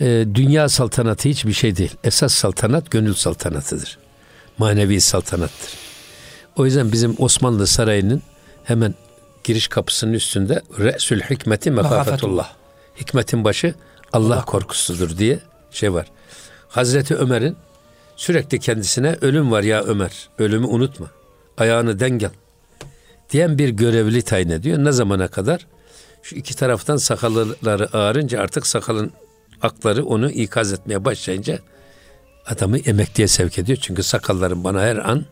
[0.00, 1.96] e, dünya saltanatı hiçbir şey değil.
[2.04, 4.05] Esas saltanat gönül saltanatıdır
[4.58, 5.70] manevi saltanattır.
[6.56, 8.22] O yüzden bizim Osmanlı Sarayı'nın
[8.64, 8.94] hemen
[9.44, 12.52] giriş kapısının üstünde Re'sül hikmeti mekafetullah.
[13.00, 13.74] Hikmetin başı
[14.12, 15.38] Allah korkusudur diye
[15.70, 16.06] şey var.
[16.68, 17.56] Hazreti Ömer'in
[18.16, 20.28] sürekli kendisine ölüm var ya Ömer.
[20.38, 21.10] Ölümü unutma.
[21.58, 22.30] Ayağını dengel.
[23.30, 24.78] Diyen bir görevli tayin ediyor.
[24.78, 25.66] Ne zamana kadar?
[26.22, 29.12] Şu iki taraftan sakalları ağarınca artık sakalın
[29.62, 31.58] akları onu ikaz etmeye başlayınca
[32.46, 33.78] adamı emekliye sevk ediyor.
[33.82, 35.24] Çünkü sakallarım bana her an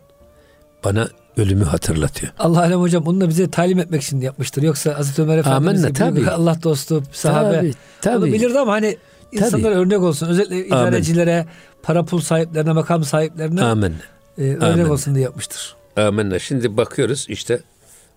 [0.85, 2.33] bana ölümü hatırlatıyor.
[2.39, 4.63] Allah alem hocam bunu da bize talim etmek için yapmıştır.
[4.63, 6.31] Yoksa Hazreti Ömer Efendimiz tabii.
[6.31, 7.57] Allah dostu, sahabe.
[7.57, 8.17] Tabii, tabii.
[8.17, 8.97] Onu bilirdi ama hani
[9.33, 10.29] insanlar örnek olsun.
[10.29, 11.47] Özellikle idarecilere,
[11.83, 13.95] para pul sahiplerine, makam sahiplerine Amin.
[14.39, 14.85] E, örnek Amin.
[14.85, 15.77] olsun diye yapmıştır.
[15.97, 16.39] Amenna.
[16.39, 17.61] Şimdi bakıyoruz işte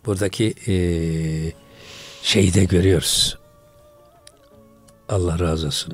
[0.05, 0.73] buradaki e,
[2.23, 3.37] şeyi de görüyoruz.
[5.09, 5.93] Allah razı olsun.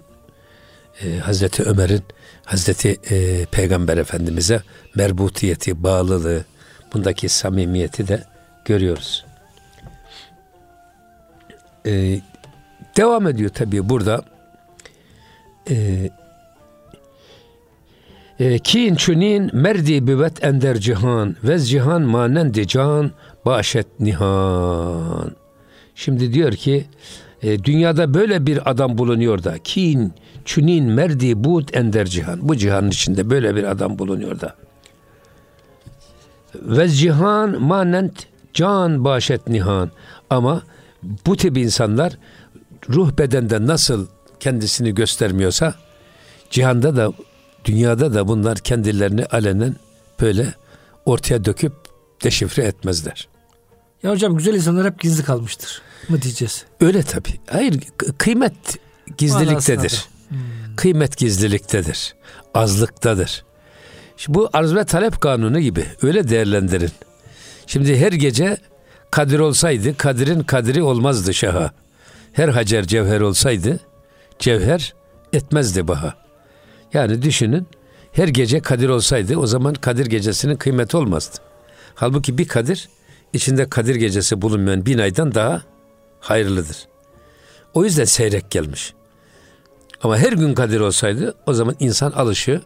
[1.03, 2.03] E, Hazreti Ömer'in
[2.45, 4.61] Hazreti e, Peygamber Efendimiz'e
[4.95, 6.45] merbutiyeti, bağlılığı,
[6.93, 8.23] bundaki samimiyeti de
[8.65, 9.25] görüyoruz.
[11.85, 12.19] E,
[12.97, 14.21] devam ediyor tabii burada.
[15.69, 16.09] E,
[18.39, 23.11] e, Kin çunin merdi büvet ender cihan ve cihan manendi can
[23.45, 25.31] başet nihan.
[25.95, 26.85] Şimdi diyor ki
[27.43, 30.13] e, dünyada böyle bir adam bulunuyor da kin
[30.45, 32.49] Çünin merdi bud ender cihan.
[32.49, 34.55] Bu cihanın içinde böyle bir adam bulunuyor da.
[36.55, 39.91] Ve cihan manent can başet nihan.
[40.29, 40.63] Ama
[41.25, 42.17] bu tip insanlar
[42.89, 44.07] ruh bedende nasıl
[44.39, 45.75] kendisini göstermiyorsa
[46.49, 47.13] cihanda da
[47.65, 49.75] dünyada da bunlar kendilerini alenen
[50.21, 50.53] böyle
[51.05, 51.73] ortaya döküp
[52.23, 53.27] deşifre etmezler.
[54.03, 56.65] Ya hocam güzel insanlar hep gizli kalmıştır mı diyeceğiz?
[56.81, 57.39] Öyle tabii.
[57.49, 57.79] Hayır
[58.17, 58.53] kıymet
[59.17, 60.05] gizliliktedir.
[60.33, 60.75] Hmm.
[60.75, 62.15] Kıymet gizliliktedir.
[62.53, 63.43] Azlıktadır.
[64.17, 66.91] Şimdi bu arz ve talep kanunu gibi öyle değerlendirin.
[67.67, 68.57] Şimdi her gece
[69.11, 71.71] Kadir olsaydı Kadir'in kadri olmazdı şaha.
[72.33, 73.79] Her hacer cevher olsaydı
[74.39, 74.93] cevher
[75.33, 76.13] etmezdi baha.
[76.93, 77.67] Yani düşünün
[78.11, 81.37] her gece Kadir olsaydı o zaman Kadir gecesinin kıymeti olmazdı.
[81.95, 82.89] Halbuki bir Kadir
[83.33, 85.61] içinde Kadir gecesi bulunmayan bin aydan daha
[86.19, 86.87] hayırlıdır.
[87.73, 88.93] O yüzden seyrek gelmiş.
[90.03, 92.61] Ama her gün Kadir olsaydı o zaman insan alışıyor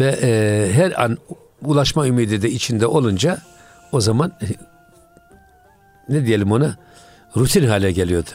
[0.00, 1.18] ve e, her an
[1.62, 3.38] ulaşma ümidi de içinde olunca
[3.92, 4.32] o zaman
[6.08, 6.76] ne diyelim ona
[7.36, 8.30] rutin hale geliyordu.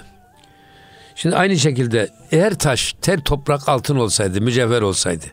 [1.15, 5.25] Şimdi aynı şekilde eğer taş, ter, toprak, altın olsaydı, mücevher olsaydı,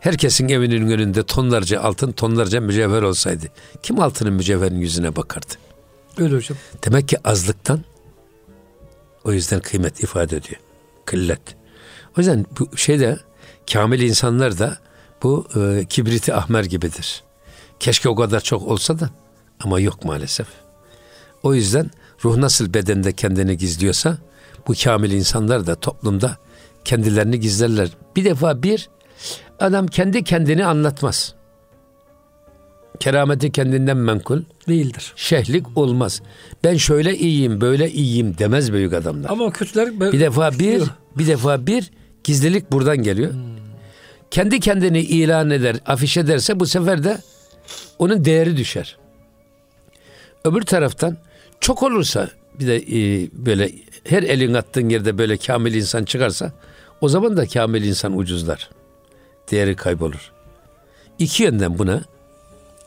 [0.00, 3.46] herkesin evinin önünde tonlarca altın, tonlarca mücevher olsaydı,
[3.82, 5.54] kim altının mücevherin yüzüne bakardı?
[6.18, 6.58] Öyle hocam.
[6.84, 7.84] Demek ki azlıktan
[9.24, 10.65] o yüzden kıymet ifade ediyor.
[11.06, 11.40] Kıllet.
[12.16, 13.18] O yüzden bu şeyde
[13.72, 14.78] kamil insanlar da
[15.22, 17.22] bu e, kibriti ahmer gibidir.
[17.80, 19.10] Keşke o kadar çok olsa da
[19.60, 20.46] ama yok maalesef.
[21.42, 21.90] O yüzden
[22.24, 24.18] ruh nasıl bedende kendini gizliyorsa
[24.68, 26.36] bu kamil insanlar da toplumda
[26.84, 27.88] kendilerini gizlerler.
[28.16, 28.88] Bir defa bir
[29.60, 31.34] adam kendi kendini anlatmaz.
[33.00, 35.12] Kerameti kendinden menkul değildir.
[35.16, 36.22] Şehlik olmaz.
[36.64, 39.30] Ben şöyle iyiyim, böyle iyiyim demez büyük adamlar.
[39.30, 40.82] Ama kötüler bir defa bir
[41.18, 41.90] bir defa bir
[42.24, 43.32] gizlilik buradan geliyor.
[43.32, 43.56] Hmm.
[44.30, 47.18] Kendi kendini ilan eder, afiş ederse bu sefer de
[47.98, 48.96] onun değeri düşer.
[50.44, 51.16] Öbür taraftan
[51.60, 52.28] çok olursa
[52.60, 53.70] bir de e, böyle
[54.04, 56.52] her elin attığın yerde böyle kamil insan çıkarsa
[57.00, 58.70] o zaman da kamil insan ucuzlar.
[59.50, 60.32] Değeri kaybolur.
[61.18, 62.04] İki yönden buna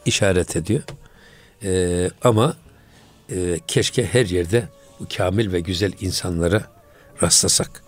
[0.05, 0.83] işaret ediyor.
[1.63, 2.55] E, ama
[3.31, 4.63] e, keşke her yerde
[4.99, 6.63] bu kamil ve güzel insanlara
[7.23, 7.83] rastlasak.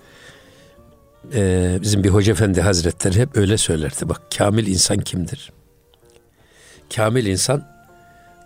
[1.34, 4.10] E, bizim bir hoca efendi hazretleri hep öyle söylerdi.
[4.10, 5.52] Bak kamil insan kimdir?
[6.95, 7.67] Kamil insan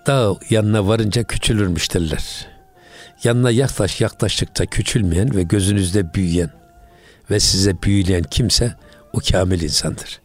[0.08, 2.48] dağ yanına varınca küçülürmüş derler.
[3.24, 6.50] Yanına yaklaş yaklaştıkça küçülmeyen ve gözünüzde büyüyen
[7.32, 8.76] ve size büyüleyen kimse
[9.14, 10.22] o kamil insandır.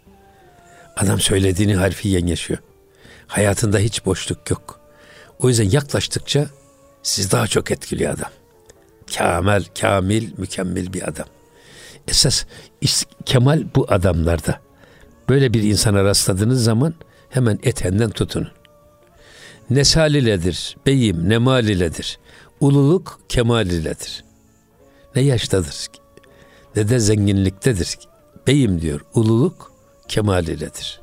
[0.96, 2.59] Adam söylediğini harfiyen yaşıyor.
[3.30, 4.80] Hayatında hiç boşluk yok.
[5.38, 6.46] O yüzden yaklaştıkça
[7.02, 8.30] siz daha çok etkiliyor adam.
[9.16, 11.26] Kamil, kamil, mükemmel bir adam.
[12.08, 12.44] Esas
[13.26, 14.60] kemal bu adamlarda.
[15.28, 16.94] Böyle bir insana rastladığınız zaman
[17.28, 18.50] hemen etenden tutunun.
[19.70, 22.18] Nesal iledir, beyim nemal iledir.
[22.60, 24.24] Ululuk kemal iledir.
[25.16, 25.86] Ne yaştadır
[26.76, 27.98] ne de zenginliktedir.
[28.46, 29.72] Beyim diyor, ululuk
[30.08, 31.00] kemal iledir.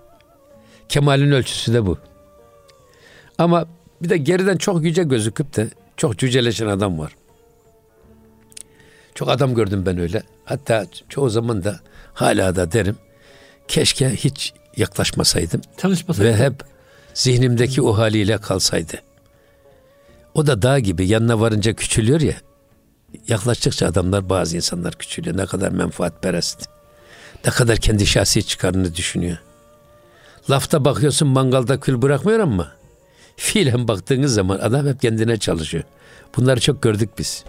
[0.89, 1.97] Kemalin ölçüsü de bu.
[3.37, 3.65] Ama
[4.01, 7.15] bir de geriden çok yüce gözüküp de çok cüceleşen adam var.
[9.15, 10.23] Çok adam gördüm ben öyle.
[10.45, 11.79] Hatta çoğu zaman da
[12.13, 12.95] hala da derim.
[13.67, 15.61] Keşke hiç yaklaşmasaydım.
[15.77, 16.33] Tanışmasaydım.
[16.33, 16.53] Ve hep
[17.13, 19.01] zihnimdeki o haliyle kalsaydı.
[20.33, 22.35] O da dağ gibi yanına varınca küçülüyor ya.
[23.27, 25.37] Yaklaştıkça adamlar bazı insanlar küçülüyor.
[25.37, 26.69] Ne kadar menfaatperest.
[27.45, 29.37] Ne kadar kendi şahsi çıkarını düşünüyor.
[30.49, 32.71] Lafta bakıyorsun mangalda kül bırakmıyor ama
[33.37, 35.83] fiilen baktığınız zaman adam hep kendine çalışıyor.
[36.37, 37.43] Bunları çok gördük biz.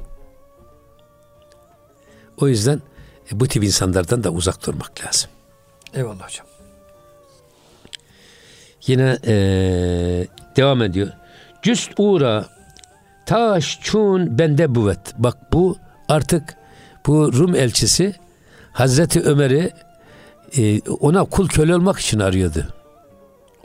[2.37, 2.83] O yüzden
[3.33, 5.31] e, bu tip insanlardan da uzak durmak lazım.
[5.95, 6.47] Eyvallah hocam.
[8.87, 9.35] Yine e,
[10.57, 11.09] devam ediyor.
[11.63, 12.47] Cüst uğra
[13.27, 15.15] taş çun bende buvet.
[15.19, 15.77] Bak bu
[16.09, 16.57] artık
[17.07, 18.15] bu Rum elçisi
[18.73, 19.71] Hazreti Ömer'i
[20.57, 22.69] e, ona kul köle olmak için arıyordu.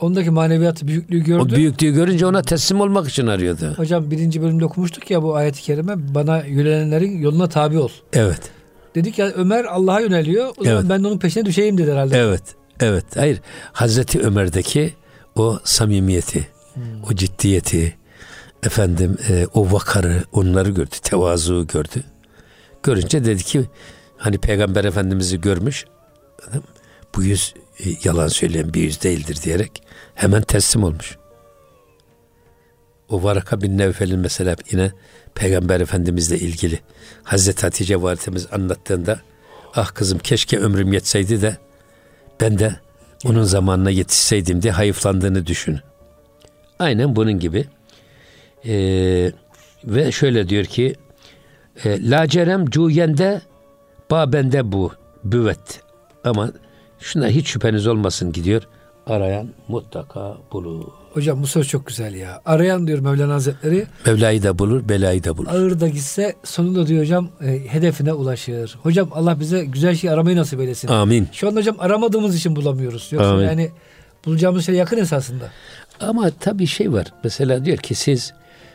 [0.04, 1.42] Ondaki maneviyatı, büyüklüğü gördü.
[1.42, 3.74] O büyüklüğü görünce ona teslim olmak için arıyordu.
[3.76, 6.14] Hocam birinci bölümde okumuştuk ya bu ayet-i kerime.
[6.14, 7.88] Bana yönelenlerin yoluna tabi ol.
[8.12, 8.40] Evet.
[8.94, 10.48] Dedik ya Ömer Allah'a yöneliyor.
[10.56, 10.90] O zaman evet.
[10.90, 12.18] ben de onun peşine düşeyim dedi herhalde.
[12.18, 12.42] Evet.
[12.80, 13.04] Evet.
[13.16, 13.40] Hayır.
[13.72, 14.94] Hazreti Ömer'deki
[15.36, 16.82] o samimiyeti, hmm.
[17.10, 17.96] o ciddiyeti,
[18.62, 22.02] efendim e, o vakarı, onları gördü, tevazu gördü.
[22.82, 23.64] Görünce dedi ki
[24.16, 25.84] hani Peygamber Efendimiz'i görmüş.
[27.14, 29.82] Bu yüz e, yalan söyleyen bir yüz değildir diyerek
[30.14, 31.18] hemen teslim olmuş.
[33.08, 34.92] O Varaka bin Nevfel'in mesela yine
[35.34, 36.80] Peygamber Efendimizle ilgili
[37.22, 39.20] Hazreti Hatice validemiz anlattığında
[39.74, 41.56] ah kızım keşke ömrüm yetseydi de
[42.40, 42.76] ben de
[43.24, 45.80] onun zamanına yetişseydim diye hayıflandığını düşün.
[46.78, 47.66] Aynen bunun gibi.
[48.66, 49.32] Ee,
[49.84, 50.94] ve şöyle diyor ki
[51.84, 53.40] e, La cerem cuyende
[54.10, 54.92] babende bu
[55.24, 55.80] büvet.
[56.24, 56.52] Ama
[57.04, 58.62] şuna hiç şüpheniz olmasın gidiyor.
[59.06, 60.84] Arayan mutlaka bulur.
[61.12, 62.42] Hocam bu söz çok güzel ya.
[62.44, 63.86] Arayan diyor Mevlana Hazretleri.
[64.06, 65.48] Mevlayı da bulur, belayı da bulur.
[65.48, 68.78] Ağır da gitse sonunda diyor hocam e, hedefine ulaşır.
[68.82, 70.88] Hocam Allah bize güzel şey aramayı nasip eylesin.
[70.88, 71.28] Amin.
[71.32, 73.08] Şu anda hocam aramadığımız için bulamıyoruz.
[73.12, 73.44] Yoksa Amin.
[73.44, 73.70] yani
[74.24, 75.50] bulacağımız şey yakın esasında.
[76.00, 77.06] Ama tabii şey var.
[77.24, 78.32] Mesela diyor ki siz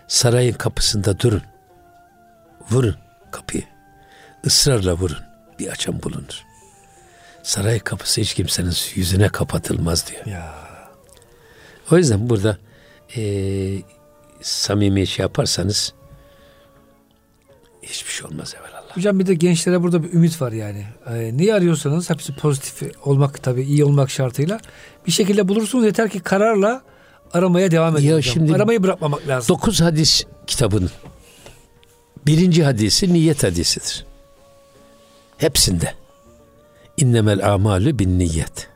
[0.07, 1.41] sarayın kapısında durun.
[2.71, 2.95] Vurun
[3.31, 3.63] kapıyı.
[4.43, 5.17] Israrla vurun.
[5.59, 6.48] Bir açan bulunur.
[7.49, 10.25] Saray kapısı hiç kimsenin yüzüne kapatılmaz diyor.
[10.25, 10.55] Ya.
[11.91, 12.57] O yüzden burada
[13.15, 13.81] eee
[14.41, 15.93] samimi şey yaparsanız
[17.83, 18.97] hiçbir şey olmaz evvelallah.
[18.97, 20.85] Hocam bir de gençlere burada bir ümit var yani.
[21.09, 24.59] Ee, neyi arıyorsanız hepsi pozitif olmak tabii iyi olmak şartıyla
[25.07, 26.81] bir şekilde bulursunuz yeter ki kararla
[27.33, 28.33] aramaya devam edin Ya hocam.
[28.33, 29.55] şimdi- Aramayı bırakmamak lazım.
[29.55, 30.91] Dokuz hadis kitabının
[32.25, 34.05] birinci hadisi niyet hadisidir.
[35.37, 35.93] Hepsinde.
[36.99, 38.67] İnnemel amalü bin niyet.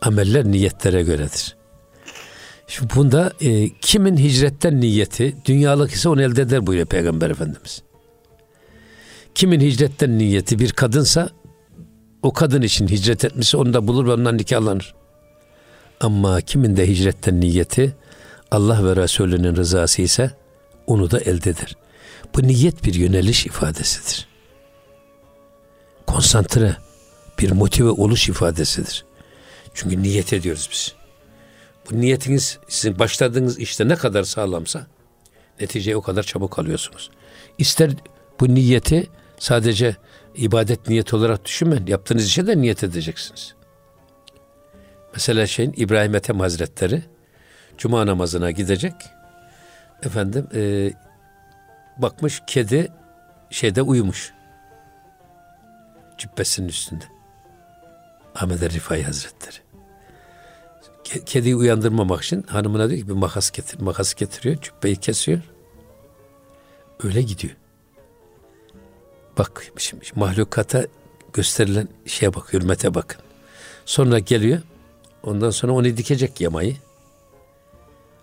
[0.00, 1.56] Ameller niyetlere göredir.
[2.66, 7.82] Şimdi bunda e, kimin hicretten niyeti dünyalık ise onu elde eder buyuruyor Peygamber Efendimiz.
[9.34, 11.28] Kimin hicretten niyeti bir kadınsa
[12.22, 14.94] o kadın için hicret etmişse onu da bulur ve ondan nikahlanır.
[16.00, 17.96] Ama kimin de hicretten niyeti
[18.50, 20.30] Allah ve Resulünün rızası ise
[20.86, 21.76] onu da elde eder.
[22.34, 24.28] Bu niyet bir yöneliş ifadesidir.
[26.06, 26.76] Konsantre
[27.42, 29.04] bir motive oluş ifadesidir.
[29.74, 30.94] Çünkü niyet ediyoruz biz.
[31.90, 34.86] Bu niyetiniz sizin başladığınız işte ne kadar sağlamsa
[35.60, 37.10] neticeye o kadar çabuk alıyorsunuz.
[37.58, 37.90] İster
[38.40, 39.06] bu niyeti
[39.38, 39.96] sadece
[40.34, 41.86] ibadet niyeti olarak düşünmeyin.
[41.86, 43.54] Yaptığınız işe de niyet edeceksiniz.
[45.14, 47.02] Mesela şeyin İbrahim Ethem Hazretleri
[47.78, 48.94] Cuma namazına gidecek.
[50.02, 50.92] Efendim e,
[51.98, 52.92] bakmış kedi
[53.50, 54.32] şeyde uyumuş.
[56.18, 57.11] Cübbesinin üstünde.
[58.34, 59.56] Ahmet Er Rifai Hazretleri.
[61.04, 63.80] Ke- Kediyi uyandırmamak için hanımına diyor ki bir makas getir.
[63.80, 64.56] Makas getiriyor.
[64.56, 65.40] Cübbeyi kesiyor.
[67.04, 67.54] Öyle gidiyor.
[69.38, 70.86] Bak şimdi mahlukata
[71.32, 73.20] gösterilen şeye bak, hürmete bakın.
[73.84, 74.60] Sonra geliyor.
[75.22, 76.76] Ondan sonra onu dikecek yamayı.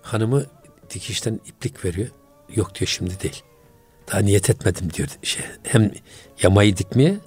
[0.01, 0.45] Hanımı
[0.89, 2.07] dikişten iplik veriyor.
[2.55, 3.43] Yok diyor şimdi değil.
[4.11, 5.07] Daha niyet etmedim diyor.
[5.23, 5.91] Şey, hem
[6.41, 7.17] yamayı dikmeye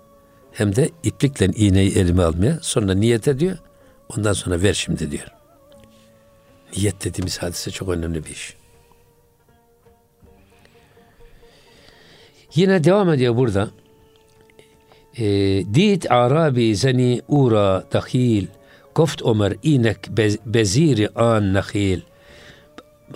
[0.52, 2.58] hem de iplikle iğneyi elime almaya.
[2.62, 3.58] Sonra niyet ediyor.
[4.16, 5.26] Ondan sonra ver şimdi diyor.
[6.76, 8.56] Niyet dediğimiz hadise çok önemli bir iş.
[12.54, 13.70] Yine devam ediyor burada.
[15.16, 15.24] E,
[15.74, 18.46] Dit Arabi zeni ura dahil
[18.94, 22.00] Goft Ömer inek bez- beziri an nahil.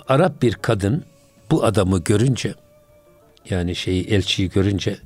[0.07, 1.03] Arap bir kadın
[1.51, 2.53] bu adamı görünce
[3.49, 4.97] yani şeyi elçiyi görünce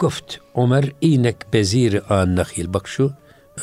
[0.00, 2.72] Goft Ömer inek beziri an nahil.
[2.72, 3.12] Bak şu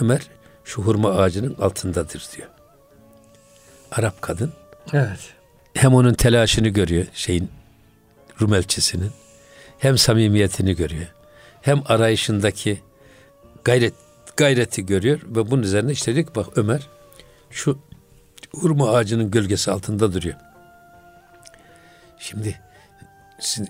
[0.02, 0.22] Ömer
[0.64, 2.48] şu hurma ağacının altındadır diyor.
[3.92, 4.54] Arap kadın
[4.94, 5.20] Evet.
[5.74, 7.52] hem onun telaşını görüyor şeyin
[8.42, 9.12] Rum elçisinin
[9.80, 11.08] hem samimiyetini görüyor.
[11.62, 12.82] Hem arayışındaki
[13.64, 13.94] gayret
[14.38, 16.88] gayreti görüyor ve bunun üzerine işte ki bak Ömer
[17.50, 17.80] şu
[18.52, 20.36] hurma ağacının gölgesi altında duruyor.
[22.20, 22.60] Şimdi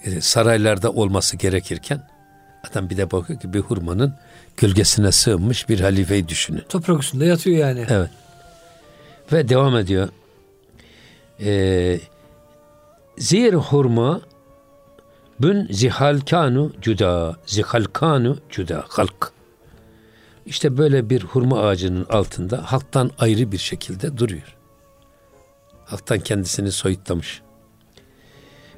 [0.04, 2.17] e, saraylarda olması gerekirken
[2.72, 4.14] adam bir de bakıyor ki bir hurmanın
[4.58, 6.64] gölgesine sığınmış bir halifeyi düşünün.
[6.70, 7.86] Toprak üstünde yatıyor yani.
[7.90, 8.10] Evet.
[9.34, 10.10] Ve devam ediyor.
[11.40, 12.00] Ee,
[13.18, 14.22] zir hurma
[15.40, 17.36] bün zihalkanu cüda.
[17.46, 18.86] Zihalkanu cüda.
[18.88, 19.32] Halk.
[20.46, 24.56] İşte böyle bir hurma ağacının altında halktan ayrı bir şekilde duruyor.
[25.86, 27.42] Halktan kendisini soyutlamış.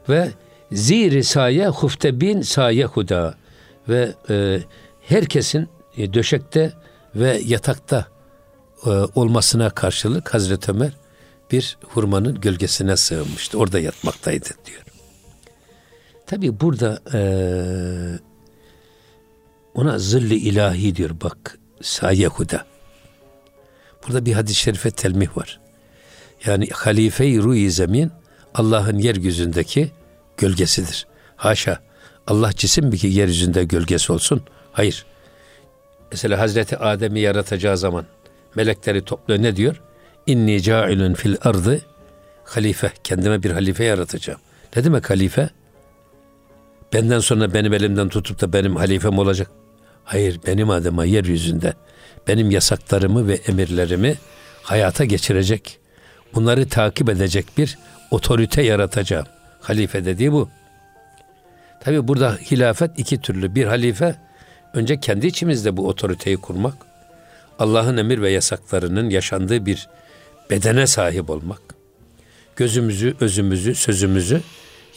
[0.10, 0.32] Ve
[0.71, 3.36] ziri saye hufte bin saye huda.
[3.89, 4.60] Ve e,
[5.02, 6.73] herkesin e, döşekte
[7.15, 8.08] ve yatakta
[8.85, 10.94] e, olmasına karşılık Hazreti Ömer
[11.52, 13.58] bir hurmanın gölgesine sığınmıştı.
[13.58, 14.83] Orada yatmaktaydı diyor.
[16.27, 17.21] Tabi burada e,
[19.73, 22.65] ona zilli ilahi diyor bak sayehuda.
[24.08, 25.60] Burada bir hadis-i şerife telmih var.
[26.46, 28.12] Yani halife-i ruh zemin
[28.54, 29.92] Allah'ın yeryüzündeki
[30.37, 31.08] gölgesidir.
[31.35, 31.88] Haşa
[32.30, 34.42] Allah cisim mi ki yeryüzünde gölgesi olsun?
[34.71, 35.06] Hayır.
[36.12, 38.06] Mesela Hazreti Adem'i yaratacağı zaman
[38.56, 39.82] melekleri topluyor ne diyor?
[40.27, 41.82] İnni cailun fil ardı
[42.44, 42.92] halife.
[43.04, 44.40] Kendime bir halife yaratacağım.
[44.75, 45.50] Ne demek halife?
[46.94, 49.52] Benden sonra benim elimden tutup da benim halifem olacak.
[50.04, 51.73] Hayır benim adıma yeryüzünde
[52.27, 54.15] benim yasaklarımı ve emirlerimi
[54.63, 55.80] hayata geçirecek.
[56.36, 57.77] bunları takip edecek bir
[58.12, 59.25] otorite yaratacağım.
[59.62, 60.50] Halife dediği bu.
[61.80, 63.56] Tabi burada hilafet iki türlü.
[63.56, 64.15] Bir halife
[64.73, 66.73] önce kendi içimizde bu otoriteyi kurmak.
[67.60, 69.90] Allah'ın emir ve yasaklarının yaşandığı bir
[70.50, 71.62] bedene sahip olmak.
[72.56, 74.42] Gözümüzü, özümüzü, sözümüzü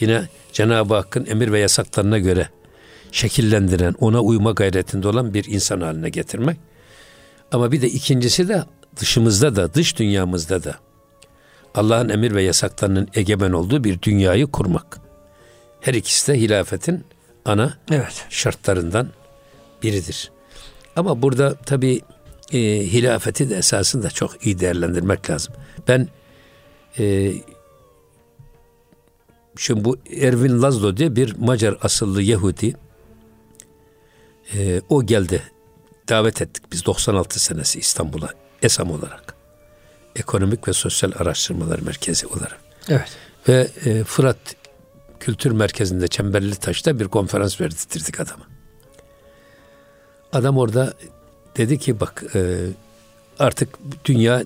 [0.01, 0.22] yine
[0.53, 2.49] Cenab-ı Hakk'ın emir ve yasaklarına göre
[3.12, 6.59] şekillendiren, ona uyma gayretinde olan bir insan haline getirmek.
[7.53, 8.64] Ama bir de ikincisi de
[9.01, 10.74] dışımızda da, dış dünyamızda da
[11.74, 15.11] Allah'ın emir ve yasaklarının egemen olduğu bir dünyayı kurmak.
[15.83, 17.05] Her ikisi de hilafetin
[17.45, 18.26] ana evet.
[18.30, 19.09] şartlarından
[19.83, 20.30] biridir.
[20.97, 22.01] Ama burada tabi
[22.53, 22.59] e,
[22.93, 25.55] hilafeti de esasında çok iyi değerlendirmek lazım.
[25.89, 26.09] Ben
[26.99, 27.33] e,
[29.57, 32.74] şimdi bu Erwin Laszlo diye bir Macar asıllı Yahudi
[34.55, 35.43] e, o geldi.
[36.09, 38.28] Davet ettik biz 96 senesi İstanbul'a
[38.62, 39.35] ESAM olarak.
[40.16, 42.59] Ekonomik ve Sosyal Araştırmalar Merkezi olarak.
[42.89, 43.09] Evet.
[43.49, 44.57] Ve e, Fırat
[45.23, 48.45] Kültür Merkezi'nde Çemberli Taş'ta bir konferans verdirdik adama.
[50.33, 50.95] Adam orada
[51.57, 52.66] dedi ki bak e,
[53.39, 54.45] artık dünya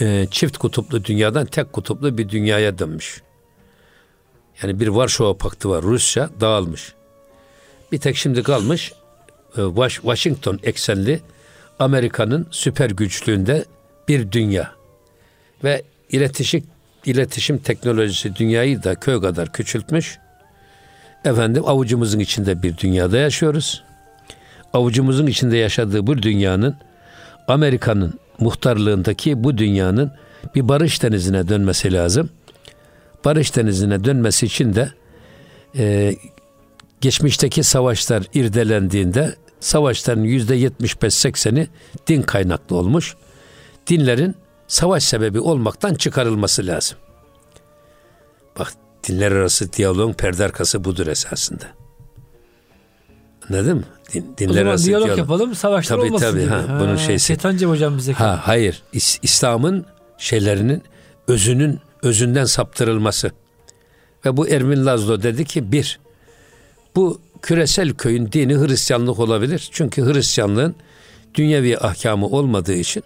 [0.00, 3.22] e, çift kutuplu dünyadan tek kutuplu bir dünyaya dönmüş.
[4.62, 6.92] Yani bir Varşova Paktı var Rusya dağılmış.
[7.92, 8.92] Bir tek şimdi kalmış
[9.56, 11.20] e, Washington eksenli
[11.78, 13.64] Amerika'nın süper güçlüğünde
[14.08, 14.72] bir dünya.
[15.64, 16.64] Ve iletişim
[17.04, 20.18] iletişim teknolojisi dünyayı da köy kadar küçültmüş.
[21.24, 23.84] Efendim avucumuzun içinde bir dünyada yaşıyoruz.
[24.72, 26.76] Avucumuzun içinde yaşadığı bu dünyanın
[27.48, 30.12] Amerika'nın muhtarlığındaki bu dünyanın
[30.54, 32.30] bir barış denizine dönmesi lazım.
[33.24, 34.92] Barış denizine dönmesi için de
[35.76, 36.14] e,
[37.00, 41.68] geçmişteki savaşlar irdelendiğinde savaşların yüzde 75-80'i
[42.06, 43.16] din kaynaklı olmuş.
[43.86, 44.34] Dinlerin
[44.72, 46.98] savaş sebebi olmaktan çıkarılması lazım.
[48.58, 48.72] Bak
[49.08, 51.64] dinler arası diyaloğun perde arkası budur esasında.
[53.50, 53.84] Anladın mı?
[54.12, 57.26] Din, dinler o zaman arası diyalog, diyalog yapalım, savaşlar tabii, olmasın tabii, Ha, bunun şeysi.
[57.26, 58.12] Şeytancı hocam bize.
[58.12, 58.82] Ha, hayır.
[58.92, 59.86] İs, İslam'ın
[60.18, 60.82] şeylerinin
[61.28, 63.30] özünün özünden saptırılması.
[64.24, 66.00] Ve bu Ermin Lazlo dedi ki bir,
[66.96, 69.68] bu küresel köyün dini Hristiyanlık olabilir.
[69.72, 70.74] Çünkü Hristiyanlığın
[71.34, 73.02] dünyevi ahkamı olmadığı için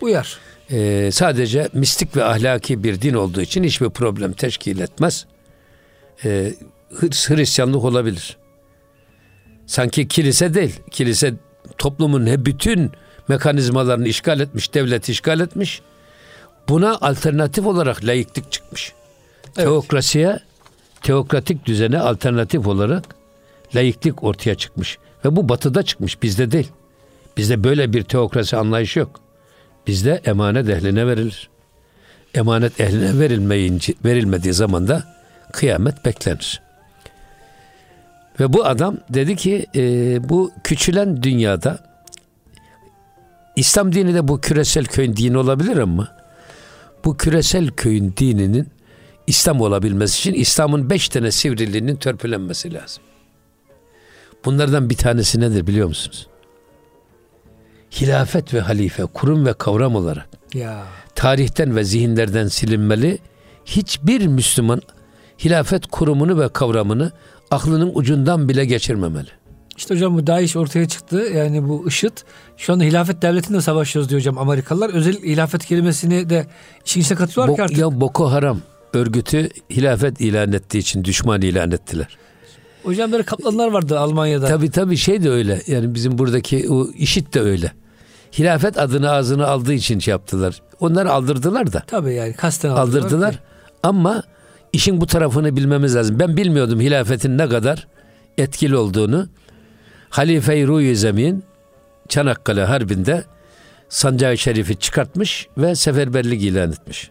[0.00, 0.38] uyar.
[0.70, 5.26] E, sadece mistik ve ahlaki bir din olduğu için hiçbir problem teşkil etmez.
[6.24, 6.54] E,
[7.00, 8.36] Hristiyanlık olabilir.
[9.66, 10.80] Sanki kilise değil.
[10.90, 11.34] Kilise
[11.78, 12.90] toplumun hep bütün
[13.28, 15.82] mekanizmalarını işgal etmiş, devlet işgal etmiş.
[16.68, 18.92] Buna alternatif olarak layıklık çıkmış.
[19.44, 19.56] Evet.
[19.56, 20.38] Teokrasiye,
[21.02, 23.04] teokratik düzene alternatif olarak
[23.74, 24.98] layıklık ortaya çıkmış.
[25.24, 26.68] Ve bu batıda çıkmış, bizde değil.
[27.36, 29.23] Bizde böyle bir teokrasi anlayışı yok.
[29.86, 31.50] Bizde emanet ehline verilir.
[32.34, 35.04] Emanet ehline verilmeyince, verilmediği zaman da
[35.52, 36.62] kıyamet beklenir.
[38.40, 39.80] Ve bu adam dedi ki e,
[40.28, 41.78] bu küçülen dünyada
[43.56, 46.08] İslam dini de bu küresel köyün dini olabilir ama
[47.04, 48.68] bu küresel köyün dininin
[49.26, 53.02] İslam olabilmesi için İslam'ın beş tane sivriliğinin törpülenmesi lazım.
[54.44, 56.26] Bunlardan bir tanesi nedir biliyor musunuz?
[58.00, 60.82] Hilafet ve halife kurum ve kavram olarak ya.
[61.14, 63.18] tarihten ve zihinlerden silinmeli.
[63.64, 64.82] Hiçbir Müslüman
[65.44, 67.12] hilafet kurumunu ve kavramını
[67.50, 69.28] aklının ucundan bile geçirmemeli.
[69.76, 71.16] İşte hocam bu DAEŞ ortaya çıktı.
[71.16, 72.12] Yani bu IŞİD
[72.56, 74.90] şu anda hilafet devletinde savaşıyoruz diyor hocam Amerikalılar.
[74.90, 76.46] Özel hilafet kelimesini de
[76.86, 77.78] işin içine katıyorlar Bo- ki artık.
[77.78, 78.60] Ya Boko Haram
[78.92, 82.18] örgütü hilafet ilan ettiği için düşman ilan ettiler.
[82.82, 84.46] Hocam böyle kaplanlar vardı Almanya'da.
[84.46, 85.62] Tabi tabi şey de öyle.
[85.66, 87.72] Yani bizim buradaki o işit de öyle.
[88.38, 90.62] Hilafet adını ağzına aldığı için şey yaptılar.
[90.80, 91.80] Onları aldırdılar da.
[91.86, 93.00] Tabi yani kasten aldırdılar.
[93.00, 93.32] aldırdılar.
[93.32, 93.38] Ki.
[93.82, 94.22] Ama
[94.72, 96.18] işin bu tarafını bilmemiz lazım.
[96.18, 97.86] Ben bilmiyordum hilafetin ne kadar
[98.38, 99.28] etkili olduğunu.
[100.10, 101.44] Halife-i Ruhi Zemin
[102.08, 103.24] Çanakkale Harbi'nde
[103.88, 107.10] Sancağı Şerif'i çıkartmış ve seferberlik ilan etmiş.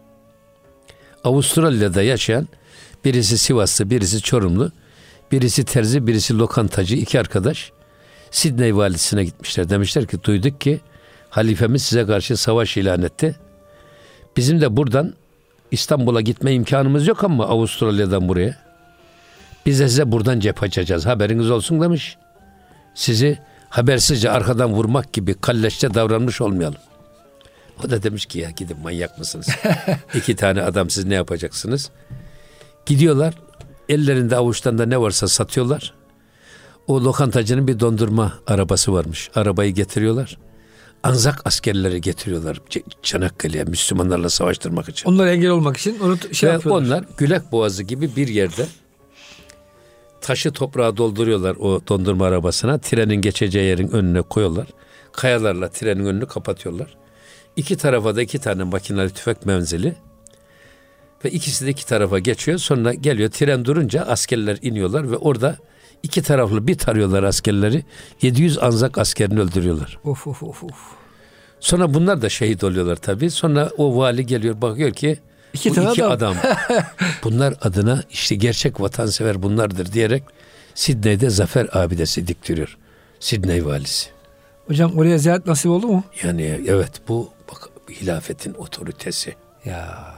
[1.24, 2.48] Avustralya'da yaşayan
[3.06, 4.72] birisi Sivaslı, birisi Çorumlu
[5.32, 7.72] Birisi terzi, birisi lokantacı, iki arkadaş
[8.32, 9.70] Sidney valisine gitmişler.
[9.70, 10.82] Demişler ki duyduk ki
[11.34, 13.36] halifemiz size karşı savaş ilan etti.
[14.38, 15.14] Bizim de buradan
[15.72, 18.58] İstanbul'a gitme imkanımız yok ama Avustralya'dan buraya.
[19.66, 21.06] Biz de size buradan cep açacağız.
[21.06, 22.18] Haberiniz olsun demiş.
[22.96, 26.80] Sizi habersizce arkadan vurmak gibi kalleşçe davranmış olmayalım.
[27.86, 29.48] O da demiş ki ya gidin manyak mısınız?
[30.16, 31.90] İki tane adam siz ne yapacaksınız?
[32.86, 33.34] Gidiyorlar
[33.90, 35.94] ellerinde avuçlarında ne varsa satıyorlar.
[36.88, 39.30] O lokantacının bir dondurma arabası varmış.
[39.36, 40.38] Arabayı getiriyorlar.
[41.04, 42.62] Anzak askerleri getiriyorlar
[43.02, 45.10] Çanakkale'ye Müslümanlarla savaştırmak için.
[45.10, 46.82] Onlar engel olmak için onu şey Ve yapıyorlar.
[46.86, 48.66] onlar Gülek Boğazı gibi bir yerde
[50.22, 52.78] taşı toprağa dolduruyorlar o dondurma arabasına.
[52.78, 54.68] Trenin geçeceği yerin önüne koyuyorlar.
[55.12, 56.98] Kayalarla trenin önünü kapatıyorlar.
[57.56, 59.96] İki tarafa da iki tane makinalı tüfek menzili.
[61.26, 62.58] Ve ikisi de iki tarafa geçiyor.
[62.58, 65.58] Sonra geliyor tren durunca askerler iniyorlar ve orada
[66.04, 67.84] iki taraflı bir tarıyorlar askerleri.
[68.22, 70.00] 700 Anzak askerini öldürüyorlar.
[70.04, 70.72] Of of of of.
[71.60, 73.32] Sonra bunlar da şehit oluyorlar tabii.
[73.32, 75.18] Sonra o vali geliyor bakıyor ki
[75.54, 76.12] İki bu iki adam.
[76.12, 76.36] adam.
[77.24, 80.24] bunlar adına işte gerçek vatansever bunlardır diyerek
[80.76, 82.78] Sidney'de zafer abidesi diktiriyor.
[83.20, 84.10] Sidney valisi.
[84.68, 86.04] Hocam oraya ziyaret nasip oldu mu?
[86.24, 89.36] Yani evet bu bak hilafetin otoritesi.
[89.66, 90.14] Ya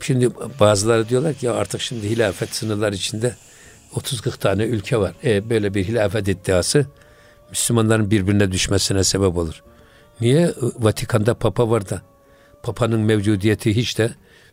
[0.00, 0.28] Şimdi
[0.60, 3.34] bazıları diyorlar ki ya artık şimdi hilafet sınırlar içinde
[3.94, 5.14] 30-40 tane ülke var.
[5.24, 6.86] E, böyle bir hilafet iddiası
[7.50, 9.62] Müslümanların birbirine düşmesine sebep olur.
[10.20, 10.54] Niye?
[10.78, 12.02] Vatikan'da Papa var da
[12.62, 14.10] Papa'nın mevcudiyeti hiç de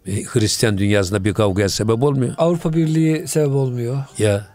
[0.08, 2.34] e, Hristiyan dünyasında bir kavgaya sebep olmuyor.
[2.38, 4.04] Avrupa Birliği sebep olmuyor.
[4.18, 4.48] Ya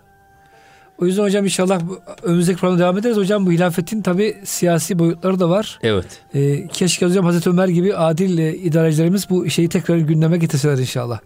[0.99, 1.81] O yüzden hocam inşallah
[2.23, 3.17] önümüzdeki programda devam ederiz.
[3.17, 5.79] Hocam bu hilafetin tabi siyasi boyutları da var.
[5.83, 6.07] evet.
[6.35, 11.21] Ee, keşke hocam Hazreti Ömer gibi adil e, idarecilerimiz bu şeyi tekrar gündeme getirseler inşallah.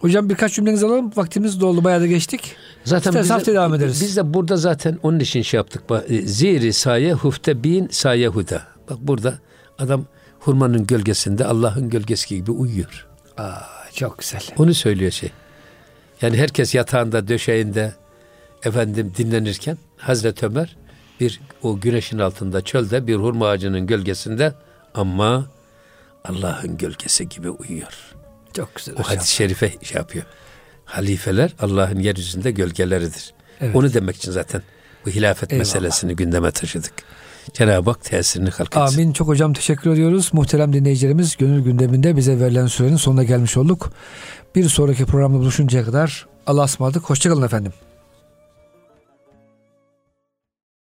[0.00, 1.12] Hocam birkaç cümlenizi alalım.
[1.16, 1.84] Vaktimiz doldu.
[1.84, 2.56] Bayağı da geçtik.
[2.84, 4.00] Zaten İstersen biz de, haftaya devam ederiz.
[4.02, 5.82] Biz de burada zaten onun için şey yaptık.
[6.08, 8.62] E, Ziri saye hufte bin saye huda.
[8.90, 9.34] Bak burada
[9.78, 10.04] adam
[10.40, 13.06] hurmanın gölgesinde Allah'ın gölgesi gibi uyuyor.
[13.38, 13.52] Aa,
[13.94, 14.42] çok güzel.
[14.58, 15.30] Onu söylüyor şey.
[16.22, 17.92] Yani herkes yatağında, döşeğinde
[18.64, 20.76] efendim dinlenirken Hazreti Ömer
[21.20, 24.54] bir o güneşin altında çölde bir hurma ağacının gölgesinde
[24.94, 25.46] ama
[26.24, 28.14] Allah'ın gölgesi gibi uyuyor.
[28.56, 30.24] Çok güzel O hadis-i şerife şey yapıyor.
[30.84, 33.34] Halifeler Allah'ın yeryüzünde gölgeleridir.
[33.60, 33.76] Evet.
[33.76, 34.62] Onu demek için zaten
[35.06, 35.66] bu hilafet Eyvallah.
[35.66, 36.92] meselesini gündeme taşıdık.
[37.52, 38.80] Cenab-ı Hak tesirini halk etsin.
[38.80, 39.12] Amin.
[39.12, 40.30] Çok hocam teşekkür ediyoruz.
[40.32, 43.92] Muhterem dinleyicilerimiz gönül gündeminde bize verilen sürenin sonuna gelmiş olduk.
[44.54, 47.02] Bir sonraki programda buluşuncaya kadar Allah'a ısmarladık.
[47.02, 47.72] Hoşçakalın efendim.